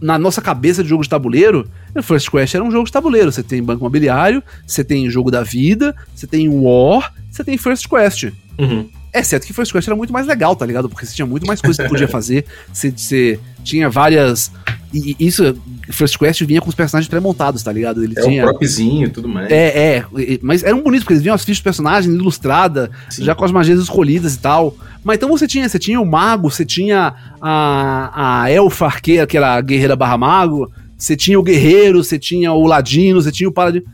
[0.00, 1.68] na nossa cabeça de jogo de tabuleiro,
[2.00, 3.30] o First Quest era um jogo de tabuleiro.
[3.30, 7.88] Você tem Banco Imobiliário, você tem Jogo da Vida, você tem War, você tem First
[7.88, 8.32] Quest.
[8.58, 8.88] Uhum.
[9.12, 10.88] É certo que First Quest era muito mais legal, tá ligado?
[10.88, 12.46] Porque você tinha muito mais coisas que podia fazer.
[12.72, 14.50] Você, você tinha várias.
[14.92, 15.54] E, isso,
[15.90, 18.02] First Quest vinha com os personagens pré-montados, tá ligado?
[18.02, 18.44] Ele é tinha.
[18.44, 19.50] Um propzinho e tudo mais.
[19.50, 20.04] É, é.
[20.40, 22.88] Mas eram bonitos, porque eles vinham as fichas de personagens ilustradas,
[23.18, 24.74] já com as magias escolhidas e tal.
[25.04, 29.36] Mas então você tinha, você tinha o mago, você tinha a, a elfa arqueira, que
[29.36, 30.72] era a guerreira barra mago,
[31.02, 33.84] você tinha o guerreiro, você tinha o ladino, você tinha o paladino.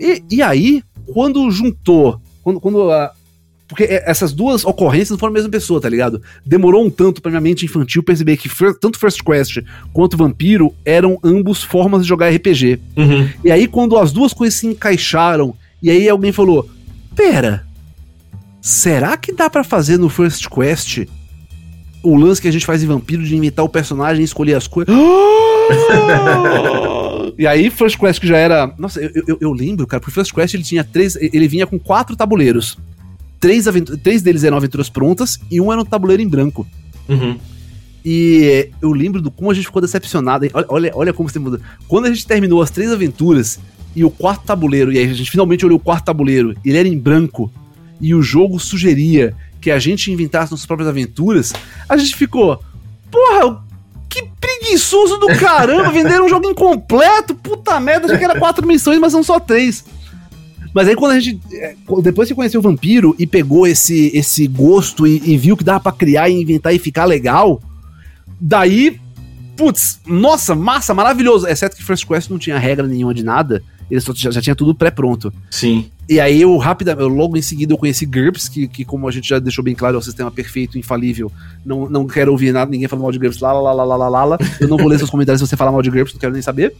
[0.00, 0.82] E, e aí,
[1.12, 3.12] quando juntou, quando, quando a,
[3.68, 6.22] Porque é, essas duas ocorrências não foram a mesma pessoa, tá ligado?
[6.46, 8.48] Demorou um tanto pra minha mente infantil perceber que
[8.80, 9.58] tanto First Quest
[9.92, 12.80] quanto Vampiro eram ambos formas de jogar RPG.
[12.96, 13.28] Uhum.
[13.44, 16.66] E aí, quando as duas coisas se encaixaram, e aí alguém falou:
[17.14, 17.66] Pera,
[18.62, 21.04] será que dá pra fazer no First Quest
[22.02, 24.66] o lance que a gente faz em Vampiro de imitar o personagem e escolher as
[24.66, 24.96] coisas?
[27.38, 28.72] e aí, First Quest que já era.
[28.78, 31.16] Nossa, eu, eu, eu lembro, cara, porque First Quest ele tinha três.
[31.16, 32.76] Ele vinha com quatro tabuleiros.
[33.38, 36.66] Três, aventu- três deles eram aventuras prontas e um era um tabuleiro em branco.
[37.08, 37.38] Uhum.
[38.04, 40.44] E eu lembro do como a gente ficou decepcionado.
[40.44, 40.50] hein?
[40.54, 41.60] Olha, olha, olha como você muda.
[41.88, 43.58] Quando a gente terminou as três aventuras
[43.94, 46.86] e o quarto tabuleiro, e aí a gente finalmente olhou o quarto tabuleiro, ele era
[46.86, 47.50] em branco,
[48.00, 51.52] e o jogo sugeria que a gente inventasse nossas próprias aventuras,
[51.88, 52.60] a gente ficou.
[53.10, 53.64] Porra,
[54.16, 55.90] que preguiçoso do caramba!
[55.90, 57.34] Venderam um jogo incompleto!
[57.34, 59.84] Puta merda, achei que era quatro missões, mas são só três.
[60.74, 61.40] Mas aí quando a gente.
[61.54, 65.64] é, Depois que conheceu o vampiro e pegou esse, esse gosto e, e viu que
[65.64, 67.60] dava pra criar e inventar e ficar legal,
[68.40, 69.00] daí.
[69.56, 71.46] Putz, nossa, massa, maravilhoso.
[71.46, 73.62] Exceto que First Quest não tinha regra nenhuma de nada.
[73.90, 75.32] Ele já, já tinha tudo pré-pronto.
[75.50, 75.86] Sim.
[76.08, 79.28] E aí eu rapidamente, logo em seguida eu conheci GURPS, que, que como a gente
[79.28, 81.30] já deixou bem claro, é o sistema perfeito, infalível.
[81.64, 84.08] Não, não quero ouvir nada, ninguém falando mal de GURPS, lá, lá, lá, lá, lá,
[84.08, 84.38] lá, lá.
[84.60, 86.42] Eu não vou ler seus comentários se você falar mal de GURPS, não quero nem
[86.42, 86.74] saber.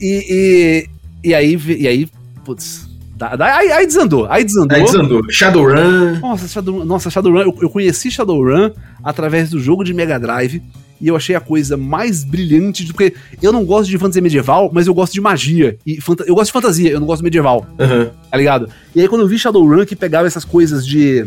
[0.00, 0.86] E,
[1.24, 2.08] e, e aí, e aí,
[2.44, 2.88] putz,
[3.20, 4.76] aí, aí desandou, aí desandou.
[4.76, 5.22] Aí desandou.
[5.30, 6.18] Shadowrun.
[6.20, 8.70] Nossa, Shadowrun, nossa, Shadowrun, eu, eu conheci Shadowrun
[9.02, 10.62] através do jogo de Mega Drive
[11.02, 14.86] e eu achei a coisa mais brilhante, porque eu não gosto de fantasia medieval, mas
[14.86, 15.76] eu gosto de magia.
[15.84, 18.08] E eu gosto de fantasia, eu não gosto de medieval, Uhum.
[18.30, 18.68] tá ligado?
[18.94, 21.26] E aí quando eu vi Shadowrun que pegava essas coisas de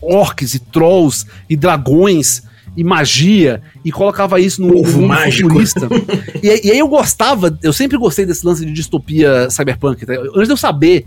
[0.00, 2.42] orcs e trolls e dragões
[2.76, 5.48] e magia e colocava isso no Povo mundo mágico.
[5.48, 5.88] futurista.
[6.42, 10.04] e, aí- e aí eu gostava, eu sempre gostei desse lance de distopia cyberpunk.
[10.04, 10.12] tá?
[10.34, 11.06] Antes de eu saber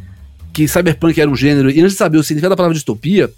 [0.54, 3.30] que cyberpunk era um gênero e antes de saber o significado da palavra distopia,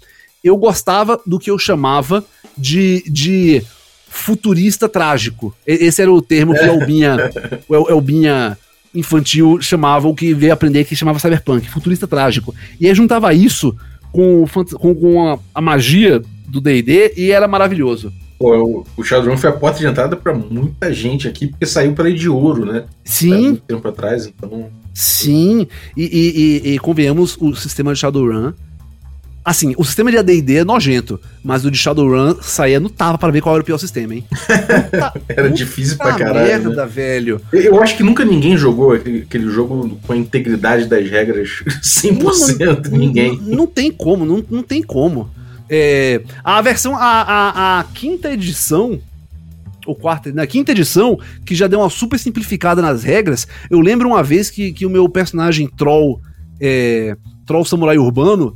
[0.44, 2.24] eu gostava do que eu chamava
[2.56, 3.62] de, de
[4.10, 5.54] futurista trágico.
[5.64, 7.16] Esse era o termo que o Elbinha,
[7.68, 8.58] o El- Elbinha
[8.92, 12.52] infantil chamava, o que veio aprender que chamava cyberpunk, futurista trágico.
[12.78, 13.74] E aí juntava isso
[14.12, 14.44] com,
[14.74, 18.12] com, com a, a magia do D&D e era maravilhoso.
[18.36, 21.94] Pô, o, o Shadowrun foi a porta de entrada pra muita gente aqui, porque saiu
[21.96, 22.84] Lei de Ouro, né?
[22.88, 24.68] Há Sim, muito tempo atrás, então.
[24.92, 25.68] sim.
[25.96, 28.52] E, e, e, e convenhamos, o sistema de Shadowrun...
[29.42, 33.32] Assim, o sistema de AD&D é nojento, mas o de Shadowrun saía no tapa para
[33.32, 34.24] ver qual era o pior sistema, hein?
[34.28, 36.46] Puta- Era puta difícil pra caralho.
[36.46, 36.86] merda, né?
[36.86, 37.40] velho.
[37.50, 41.62] Eu- Eu acho que nunca ninguém jogou aquele, aquele jogo com a integridade das regras
[41.82, 42.88] 100%.
[42.90, 43.38] ninguém.
[43.40, 45.30] Não, não tem como, não, não tem como.
[45.68, 49.00] É, a versão, a, a, a quinta edição,
[49.86, 54.08] ou quarta, na quinta edição, que já deu uma super simplificada nas regras, eu lembro
[54.08, 56.20] uma vez que, que o meu personagem troll,
[56.60, 57.16] é,
[57.46, 58.54] troll samurai urbano,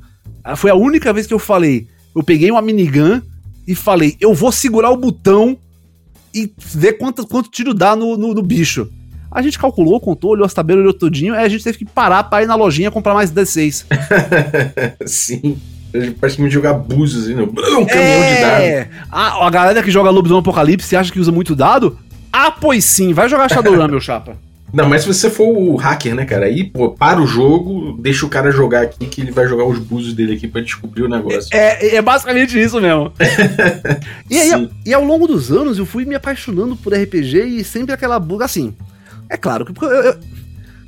[0.56, 3.20] foi a única vez que eu falei, eu peguei uma minigun
[3.66, 5.56] e falei, eu vou segurar o botão
[6.34, 8.90] e ver quanto, quanto tiro dá no, no, no bicho.
[9.30, 12.24] A gente calculou, contou, olhou as tabelas, olhou tudinho, aí a gente teve que parar
[12.24, 13.86] pra ir na lojinha comprar mais 16.
[15.06, 15.58] Sim.
[16.18, 17.44] Praticamente jogar búzios, assim, não.
[17.44, 18.66] um caminhão de dados.
[18.66, 18.88] É.
[19.10, 21.96] A, a galera que joga Lobisomem Apocalipse acha que usa muito dado?
[22.32, 24.36] Ah, pois sim, vai jogar Shadowrun, meu chapa.
[24.74, 26.46] Não, mas se você for o hacker, né, cara?
[26.46, 29.78] Aí, pô, para o jogo, deixa o cara jogar aqui, que ele vai jogar os
[29.78, 31.48] búzios dele aqui pra descobrir o negócio.
[31.52, 33.12] É, é basicamente isso mesmo.
[34.28, 37.94] e, aí, e ao longo dos anos eu fui me apaixonando por RPG e sempre
[37.94, 38.74] aquela buga assim.
[39.30, 40.16] É claro que eu- eu-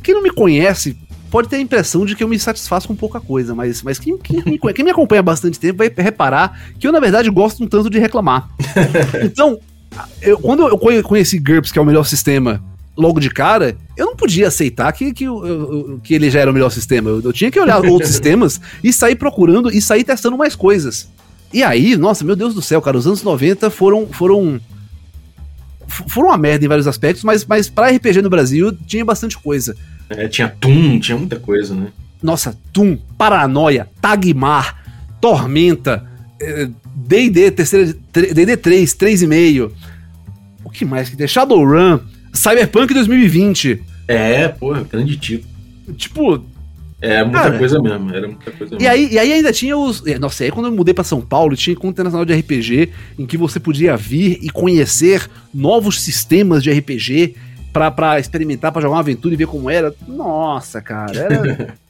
[0.02, 0.96] quem não me conhece
[1.30, 4.16] pode ter a impressão de que eu me satisfaço com pouca coisa, mas, mas quem,
[4.18, 7.62] quem me, quem me acompanha há bastante tempo vai reparar que eu, na verdade, gosto
[7.62, 8.48] um tanto de reclamar.
[9.22, 9.58] então,
[10.22, 12.62] eu- quando eu conhe- conheci GURPS, que é o melhor sistema,
[12.96, 16.54] logo de cara, eu não podia aceitar que, que, eu- que ele já era o
[16.54, 17.10] melhor sistema.
[17.10, 21.08] Eu, eu tinha que olhar outros sistemas e sair procurando e sair testando mais coisas.
[21.52, 24.06] E aí, nossa, meu Deus do céu, cara, os anos 90 foram.
[24.06, 24.60] foram
[26.08, 29.76] foram uma merda em vários aspectos, mas, mas pra RPG no Brasil tinha bastante coisa.
[30.10, 31.88] É, tinha Toon, tinha muita coisa, né?
[32.22, 34.82] Nossa, Toon, Paranoia, Tagmar,
[35.20, 36.04] Tormenta,
[36.94, 39.70] D&D, terceira, tre- D&D 3, 3,5.
[40.64, 41.26] O que mais que tem?
[41.28, 42.00] Shadowrun,
[42.36, 43.82] Cyberpunk 2020.
[44.08, 45.48] É, porra, grande título.
[45.96, 46.44] Tipo,
[47.00, 48.90] É muita Cara, coisa mesmo, era muita coisa e mesmo.
[48.90, 50.04] aí, e aí ainda tinha os...
[50.06, 53.26] eh, Nossa, aí quando eu mudei pra São Paulo, tinha encontro internacional de RPG, em
[53.26, 57.34] que você podia vir e conhecer novos sistemas de RPG
[57.72, 59.94] pra, pra experimentar, pra jogar uma aventura e ver como era.
[60.08, 61.74] Nossa, cara, era...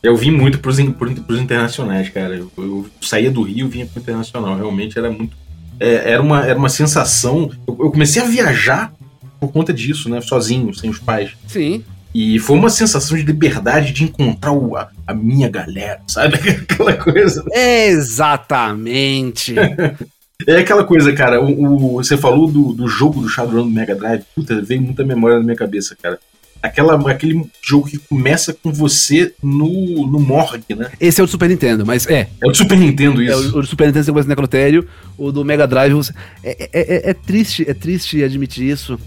[0.00, 2.36] Eu vim muito pros, in- pro- pros internacionais, cara.
[2.36, 4.56] Eu, eu saía do Rio e vinha pro internacional.
[4.56, 5.36] Realmente era muito.
[5.80, 7.50] é, era, uma, era uma sensação.
[7.66, 8.92] Eu, eu comecei a viajar
[9.38, 10.20] por conta disso, né?
[10.20, 11.30] Sozinho, sem os pais.
[11.46, 11.84] Sim.
[12.14, 16.36] E foi uma sensação de liberdade de encontrar o, a, a, minha galera, sabe?
[16.68, 17.44] Aquela coisa.
[17.52, 19.54] Exatamente.
[20.46, 21.42] é aquela coisa, cara.
[21.42, 24.22] O, o, você falou do, do jogo do Shadowrun do Mega Drive.
[24.34, 26.18] Puta, veio muita memória na minha cabeça, cara
[26.62, 30.90] aquela, aquele jogo que começa com você no, no morgue, né?
[31.00, 32.28] Esse é o do Super Nintendo, mas é.
[32.40, 33.32] É o do Super Nintendo isso.
[33.32, 35.94] É, o, o do Super Nintendo você começa no necrotério, o do Mega Drive.
[35.94, 36.12] Você...
[36.42, 38.98] É, é, é, é, triste, é triste admitir isso.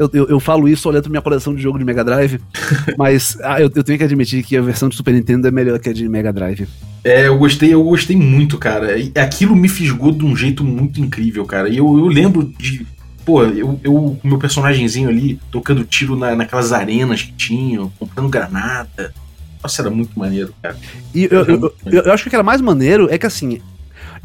[0.00, 2.40] Eu, eu, eu, falo isso olhando pra minha coleção de jogo de Mega Drive,
[2.96, 5.78] mas ah, eu, eu, tenho que admitir que a versão do Super Nintendo é melhor
[5.78, 6.66] que a de Mega Drive.
[7.04, 8.96] É, eu gostei, eu gostei muito, cara.
[9.16, 11.68] Aquilo me fisgou de um jeito muito incrível, cara.
[11.68, 12.86] E eu, eu lembro de
[13.26, 19.12] pô, eu, eu meu personagemzinho ali, tocando tiro na, naquelas arenas que tinham, comprando granada.
[19.62, 20.78] Nossa, era muito maneiro, cara.
[21.14, 23.60] E eu, eu, eu, eu acho que o que era mais maneiro é que assim.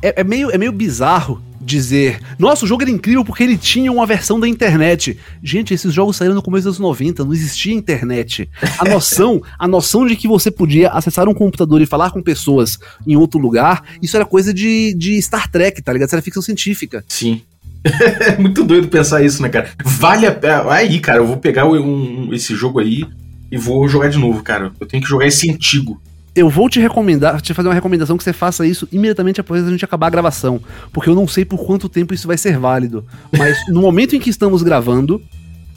[0.02, 3.92] É, é, meio, é meio bizarro dizer, nossa, o jogo era incrível porque ele tinha
[3.92, 5.18] uma versão da internet.
[5.42, 8.48] Gente, esses jogos saíram no começo dos 90, não existia internet.
[8.78, 12.78] A noção, a noção de que você podia acessar um computador e falar com pessoas
[13.08, 16.08] em outro lugar, isso era coisa de, de Star Trek, tá ligado?
[16.08, 17.04] Isso era ficção científica.
[17.08, 17.42] Sim.
[18.20, 19.70] É muito doido pensar isso, né, cara?
[19.84, 20.72] Vale a pena.
[20.72, 23.06] Aí, cara, eu vou pegar um, esse jogo aí
[23.52, 24.72] e vou jogar de novo, cara.
[24.80, 26.02] Eu tenho que jogar esse antigo.
[26.36, 29.72] Eu vou te recomendar, te fazer uma recomendação que você faça isso imediatamente após a
[29.72, 30.62] gente acabar a gravação.
[30.92, 33.06] Porque eu não sei por quanto tempo isso vai ser válido.
[33.38, 35.22] Mas no momento em que estamos gravando,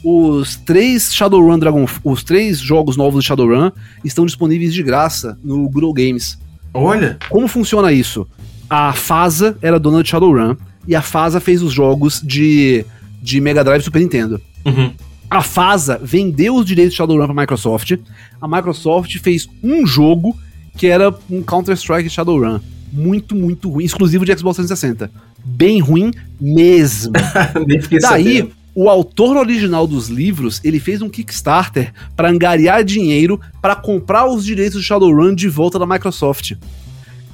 [0.03, 1.85] os três Shadowrun Dragon.
[2.03, 3.71] Os três jogos novos do Shadowrun
[4.03, 6.37] estão disponíveis de graça no Google Games.
[6.73, 7.17] Olha!
[7.29, 8.27] Como funciona isso?
[8.69, 10.55] A FASA era dona de Shadowrun
[10.87, 12.85] e a FASA fez os jogos de,
[13.21, 14.41] de Mega Drive e Super Nintendo.
[14.65, 14.91] Uhum.
[15.29, 17.97] A FASA vendeu os direitos de Shadowrun para a Microsoft.
[18.41, 20.35] A Microsoft fez um jogo
[20.79, 22.61] que era um Counter-Strike Shadowrun.
[22.89, 25.11] Muito, muito ruim, exclusivo de Xbox 360.
[25.43, 26.09] Bem ruim
[26.39, 27.11] mesmo.
[27.99, 28.51] Daí, sabendo.
[28.73, 34.45] o autor original dos livros, ele fez um Kickstarter para angariar dinheiro para comprar os
[34.45, 36.53] direitos de Shadowrun de volta da Microsoft.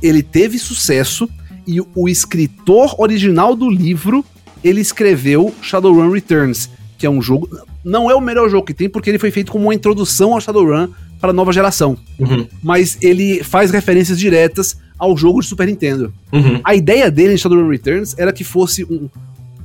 [0.01, 1.29] Ele teve sucesso
[1.67, 4.25] e o escritor original do livro,
[4.63, 6.67] ele escreveu Shadowrun Returns,
[6.97, 7.47] que é um jogo.
[7.83, 10.41] Não é o melhor jogo que tem, porque ele foi feito como uma introdução ao
[10.41, 10.87] Shadowrun
[11.19, 11.97] para a nova geração.
[12.19, 12.47] Uhum.
[12.61, 16.13] Mas ele faz referências diretas ao jogo de Super Nintendo.
[16.31, 16.61] Uhum.
[16.63, 19.09] A ideia dele em Shadowrun Returns era que fosse um,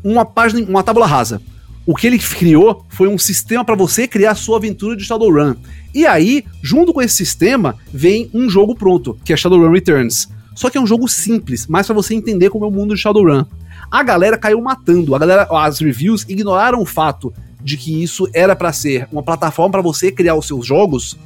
[0.02, 1.40] uma página, uma tábula rasa.
[1.86, 5.54] O que ele criou foi um sistema para você criar a sua aventura de Shadowrun.
[5.94, 10.28] E aí, junto com esse sistema, vem um jogo pronto, que é Shadowrun Returns.
[10.54, 13.00] Só que é um jogo simples, mas para você entender como é o mundo de
[13.00, 13.44] Shadowrun.
[13.90, 17.32] A galera caiu matando, a galera, as reviews ignoraram o fato
[17.62, 21.16] de que isso era para ser uma plataforma para você criar os seus jogos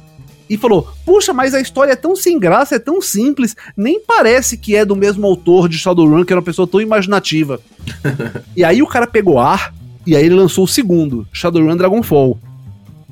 [0.49, 4.57] e falou: Puxa, mas a história é tão sem graça, é tão simples, nem parece
[4.57, 7.59] que é do mesmo autor de Shadowrun, que era uma pessoa tão imaginativa.
[8.55, 9.73] e aí o cara pegou ar
[10.05, 12.37] e aí ele lançou o segundo, Shadowrun Dragonfall,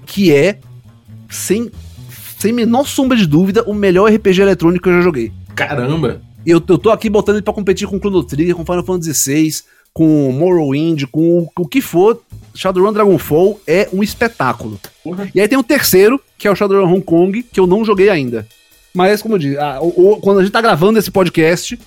[0.06, 0.60] que é,
[1.30, 1.72] sem,
[2.38, 5.32] sem menor sombra de dúvida, o melhor RPG eletrônico que eu já joguei.
[5.56, 6.22] Caramba!
[6.46, 9.54] Eu, eu tô aqui botando ele pra competir com Chrono Trigger, com Final Fantasy VI,
[9.94, 12.22] com Morrowind, com o, o que for.
[12.54, 14.80] Shadowrun Dragonfall é um espetáculo.
[15.04, 15.28] Uhum.
[15.34, 18.10] E aí tem o terceiro, que é o Shadowrun Hong Kong, que eu não joguei
[18.10, 18.48] ainda.
[18.94, 21.80] Mas, como eu disse, a, o, quando a gente tá gravando esse podcast,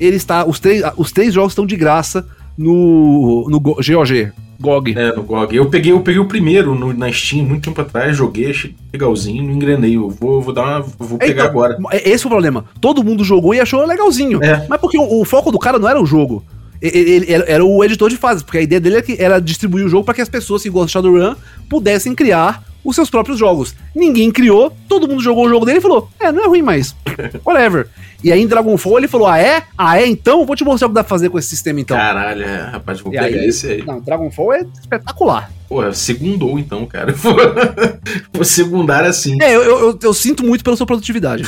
[0.00, 0.46] ele está.
[0.46, 4.32] Os três, os três jogos estão de graça no, no GOG.
[4.60, 4.94] GOG.
[4.96, 5.56] É, no GOG.
[5.56, 9.42] Eu peguei, eu peguei o primeiro no, na Steam muito tempo atrás, joguei, achei legalzinho,
[9.42, 9.96] não engrenei.
[9.96, 10.80] Eu vou, vou dar uma.
[10.80, 11.78] Vou pegar então, agora.
[11.92, 12.64] É, esse é o problema.
[12.80, 14.42] Todo mundo jogou e achou legalzinho.
[14.42, 14.66] É.
[14.68, 16.44] Mas porque o, o, foco do cara não era o jogo.
[16.86, 19.86] Ele, ele, era o editor de fases, porque a ideia dele era, que, era distribuir
[19.86, 21.34] o jogo para que as pessoas que gostam de Shadowrun
[21.68, 23.74] pudessem criar os seus próprios jogos.
[23.94, 26.94] Ninguém criou, todo mundo jogou o jogo dele e falou: É, não é ruim mais.
[27.44, 27.88] Whatever.
[28.22, 29.62] E aí em Dragonfall ele falou: Ah, é?
[29.76, 30.06] Ah, é?
[30.06, 31.96] Então vou te mostrar o que dá pra fazer com esse sistema então.
[31.96, 33.86] Caralho, é, rapaz, vou e pegar aí, esse aí.
[33.86, 35.50] Não, Dragonfall é espetacular.
[35.68, 37.14] Pô, segundou então, cara.
[38.32, 39.42] Vou segundar assim.
[39.42, 41.44] É, eu, eu, eu, sinto muito pela sua produtividade.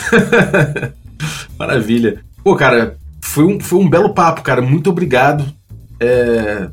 [1.59, 2.21] Maravilha.
[2.43, 2.97] Pô, cara,
[3.37, 4.63] foi um, foi um belo papo, cara.
[4.63, 5.45] Muito obrigado
[6.01, 6.71] é,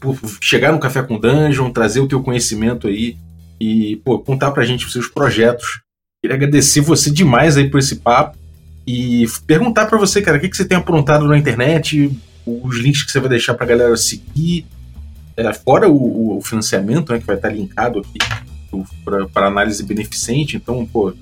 [0.00, 3.16] por chegar no Café com Dungeon, trazer o teu conhecimento aí
[3.60, 5.80] e, pô, contar pra gente os seus projetos.
[6.20, 8.36] Queria agradecer você demais aí por esse papo
[8.84, 12.10] e perguntar para você, cara, o que, que você tem aprontado na internet,
[12.44, 14.66] os links que você vai deixar pra galera seguir,
[15.36, 18.18] é, fora o, o, financiamento, né, que vai estar linkado aqui
[19.32, 21.14] para análise beneficente, então, pô,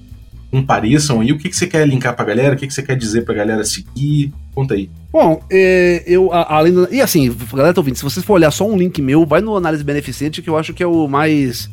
[0.50, 1.32] compareçam aí.
[1.32, 2.54] O que, que você quer linkar pra galera?
[2.54, 4.32] O que, que você quer dizer pra galera seguir?
[4.54, 4.90] Conta aí.
[5.12, 8.66] Bom, é, eu, além do, E assim, galera tá ouvindo, se vocês for olhar só
[8.66, 11.68] um link meu, vai no análise beneficente, que eu acho que é o mais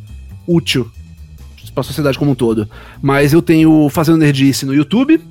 [0.47, 0.89] útil
[1.77, 2.67] para a sociedade como um todo.
[2.99, 5.21] Mas eu tenho Fazendo Nerdice no YouTube,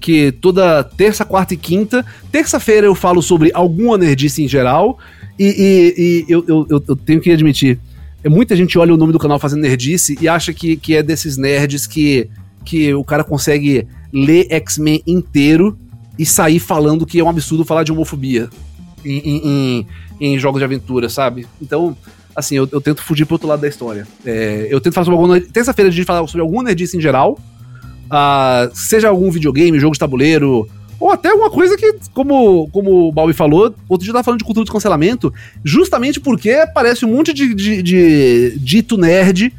[0.00, 2.06] que toda terça, quarta e quinta.
[2.30, 4.96] Terça-feira eu falo sobre alguma nerdice em geral.
[5.36, 7.78] E, e, e eu, eu, eu, tenho que admitir,
[8.22, 11.02] é, muita gente olha o nome do canal fazendo nerdice e acha que, que é
[11.02, 12.28] desses nerds que,
[12.64, 15.76] que o cara consegue ler X-Men inteiro
[16.18, 18.50] e sair falando que é um absurdo falar de homofobia
[19.04, 19.86] em, em,
[20.20, 21.46] em jogos de aventura, sabe?
[21.62, 21.96] Então,
[22.34, 24.06] assim, eu, eu, tento fugir pro outro lado da história.
[24.24, 25.40] É, eu tento falar sobre alguma.
[25.40, 27.38] Terça-feira a gente fala sobre alguma nerdice em geral.
[28.06, 30.66] Uh, seja algum videogame, jogo de tabuleiro,
[30.98, 34.38] ou até uma coisa que, como, como o Balbi falou, outro dia eu tava falando
[34.38, 39.52] de cultura de cancelamento, justamente porque parece um monte de, de, de dito nerd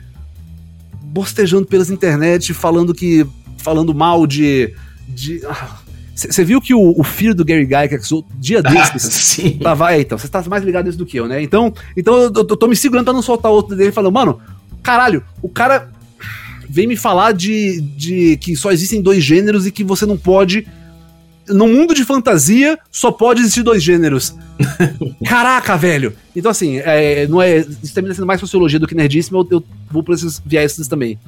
[1.01, 3.25] bostejando pelas internet, falando que.
[3.57, 4.73] falando mal de.
[5.07, 5.41] de
[6.27, 9.93] você viu que o, o, filho do Gary Gygax, o dia desses, ah, tava.
[9.93, 11.41] É, então, você tá mais ligado nisso do que eu, né?
[11.41, 14.39] Então, então eu, eu tô me segurando pra não soltar outro dele falando, mano,
[14.83, 15.89] caralho, o cara
[16.69, 20.67] vem me falar de, de que só existem dois gêneros e que você não pode
[21.49, 24.35] no mundo de fantasia só pode existir dois gêneros.
[25.25, 26.13] Caraca, velho!
[26.35, 29.63] Então, assim, é, não é, isso termina sendo mais sociologia do que nerdíssimo, eu, eu
[29.89, 31.19] vou por esses viés também.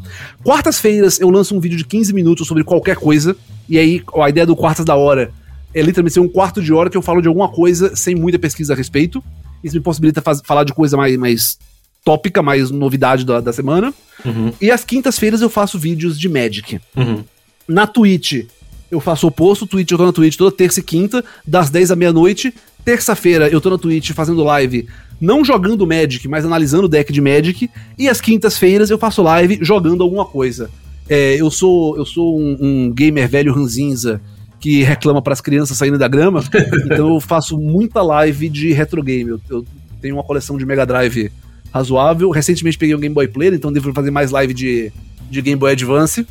[0.43, 3.35] Quartas-feiras eu lanço um vídeo de 15 minutos sobre qualquer coisa,
[3.67, 5.31] e aí a ideia do Quartas da Hora
[5.73, 8.37] é literalmente ser um quarto de hora que eu falo de alguma coisa sem muita
[8.37, 9.23] pesquisa a respeito.
[9.63, 11.57] Isso me possibilita faz, falar de coisa mais, mais
[12.03, 13.93] tópica, mais novidade da, da semana.
[14.25, 14.51] Uhum.
[14.59, 16.79] E às quintas-feiras eu faço vídeos de Magic.
[16.95, 17.23] Uhum.
[17.67, 18.45] Na Twitch,
[18.91, 21.91] eu faço o oposto, Twitch, eu tô na Twitch toda terça e quinta, das 10
[21.91, 22.53] à meia-noite.
[22.83, 24.87] Terça-feira eu tô na Twitch fazendo live,
[25.19, 27.69] não jogando Magic, mas analisando o deck de Magic.
[27.97, 30.69] E às quintas-feiras eu faço live jogando alguma coisa.
[31.07, 34.21] É, eu sou eu sou um, um gamer velho ranzinza
[34.59, 36.43] que reclama para as crianças saindo da grama,
[36.85, 39.31] então eu faço muita live de retro game.
[39.31, 39.65] Eu, eu,
[40.01, 41.31] tenho uma coleção de Mega Drive
[41.71, 42.29] razoável.
[42.31, 44.91] Recentemente peguei um Game Boy Player, então devo fazer mais live de,
[45.29, 46.25] de Game Boy Advance.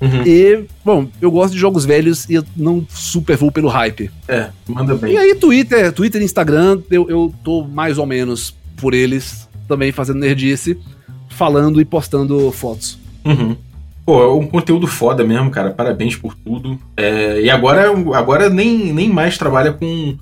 [0.00, 0.22] Uhum.
[0.24, 4.10] E, bom, eu gosto de jogos velhos e eu não super vou pelo hype.
[4.26, 5.12] É, manda bem.
[5.12, 9.92] E aí, Twitter, Twitter e Instagram, eu, eu tô mais ou menos por eles, também
[9.92, 10.78] fazendo nerdice,
[11.28, 12.98] falando e postando fotos.
[13.24, 13.56] Uhum.
[14.06, 15.70] Pô, é um conteúdo foda mesmo, cara.
[15.70, 16.78] Parabéns por tudo.
[16.96, 20.16] É, e agora, agora nem, nem mais trabalha com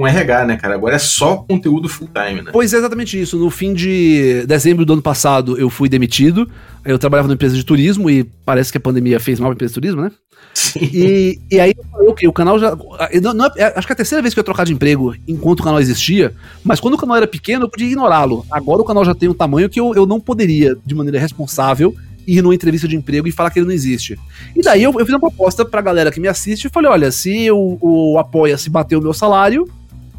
[0.00, 0.74] com RH, né, cara?
[0.74, 2.50] Agora é só conteúdo full time, né?
[2.54, 3.36] Pois é, exatamente isso.
[3.36, 6.50] No fim de dezembro do ano passado, eu fui demitido.
[6.86, 9.74] Eu trabalhava numa empresa de turismo e parece que a pandemia fez mal pra empresa
[9.74, 10.10] de turismo, né?
[10.54, 10.80] Sim.
[10.90, 12.74] E, e aí eu falei, ok, o canal já.
[13.20, 15.14] Não, não é, acho que é a terceira vez que eu ia trocar de emprego
[15.28, 16.32] enquanto o canal existia,
[16.64, 18.46] mas quando o canal era pequeno, eu podia ignorá-lo.
[18.50, 21.94] Agora o canal já tem um tamanho que eu, eu não poderia, de maneira responsável,
[22.26, 24.18] ir numa entrevista de emprego e falar que ele não existe.
[24.56, 27.12] E daí eu, eu fiz uma proposta pra galera que me assiste e falei: olha,
[27.12, 29.68] se o, o Apoia-se bater o meu salário,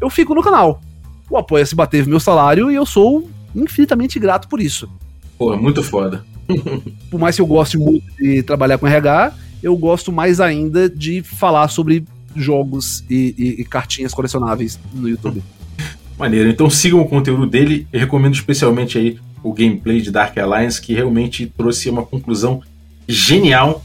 [0.02, 0.80] eu fico no canal.
[1.30, 4.88] O Apoia-se bateve meu salário e eu sou infinitamente grato por isso.
[5.38, 6.24] Pô, muito foda.
[7.08, 9.32] por mais que eu goste muito de trabalhar com RH,
[9.62, 15.42] eu gosto mais ainda de falar sobre jogos e, e, e cartinhas colecionáveis no YouTube.
[16.18, 16.50] Maneiro.
[16.50, 17.86] Então sigam o conteúdo dele.
[17.92, 22.60] Eu recomendo especialmente aí o gameplay de Dark Alliance, que realmente trouxe uma conclusão
[23.08, 23.84] genial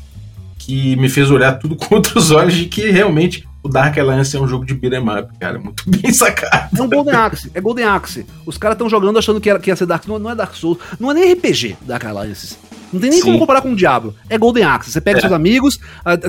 [0.57, 4.39] que me fez olhar tudo com outros olhos de que realmente o Dark Alliance é
[4.39, 5.59] um jogo de beat'em up, cara.
[5.59, 6.69] Muito bem sacado.
[6.77, 7.51] É um Golden Axe.
[7.53, 8.25] É Golden Axe.
[8.45, 10.55] Os caras estão jogando achando que, era, que ia ser Dark não, não é Dark
[10.55, 10.79] Souls.
[10.99, 12.57] Não é nem RPG Dark Alliance.
[12.91, 13.25] Não tem nem Sim.
[13.25, 14.15] como comparar com o Diablo.
[14.29, 14.91] É Golden Axe.
[14.91, 15.21] Você pega é.
[15.21, 15.79] seus amigos,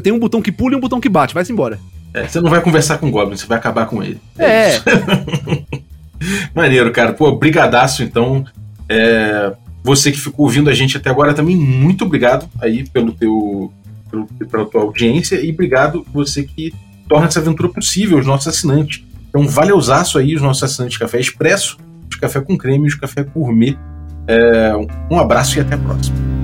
[0.02, 1.32] tem um botão que pula e um botão que bate.
[1.32, 1.78] Vai-se embora.
[2.12, 4.20] É, você não vai conversar com o Goblin, você vai acabar com ele.
[4.36, 4.74] É.
[4.74, 4.82] é.
[6.54, 7.12] Maneiro, cara.
[7.12, 8.44] Pô, brigadaço, então.
[8.88, 9.52] É,
[9.84, 13.72] você que ficou ouvindo a gente até agora também, muito obrigado aí pelo teu,
[14.10, 16.72] pelo, pela tua audiência e obrigado você que
[17.08, 19.04] torna essa aventura possível, os nossos assinantes.
[19.28, 21.78] Então, vale usaço aí os nossos assinantes de café expresso,
[22.08, 23.76] de café com creme e de café gourmet.
[24.26, 24.72] É,
[25.10, 26.37] um abraço e até a próxima.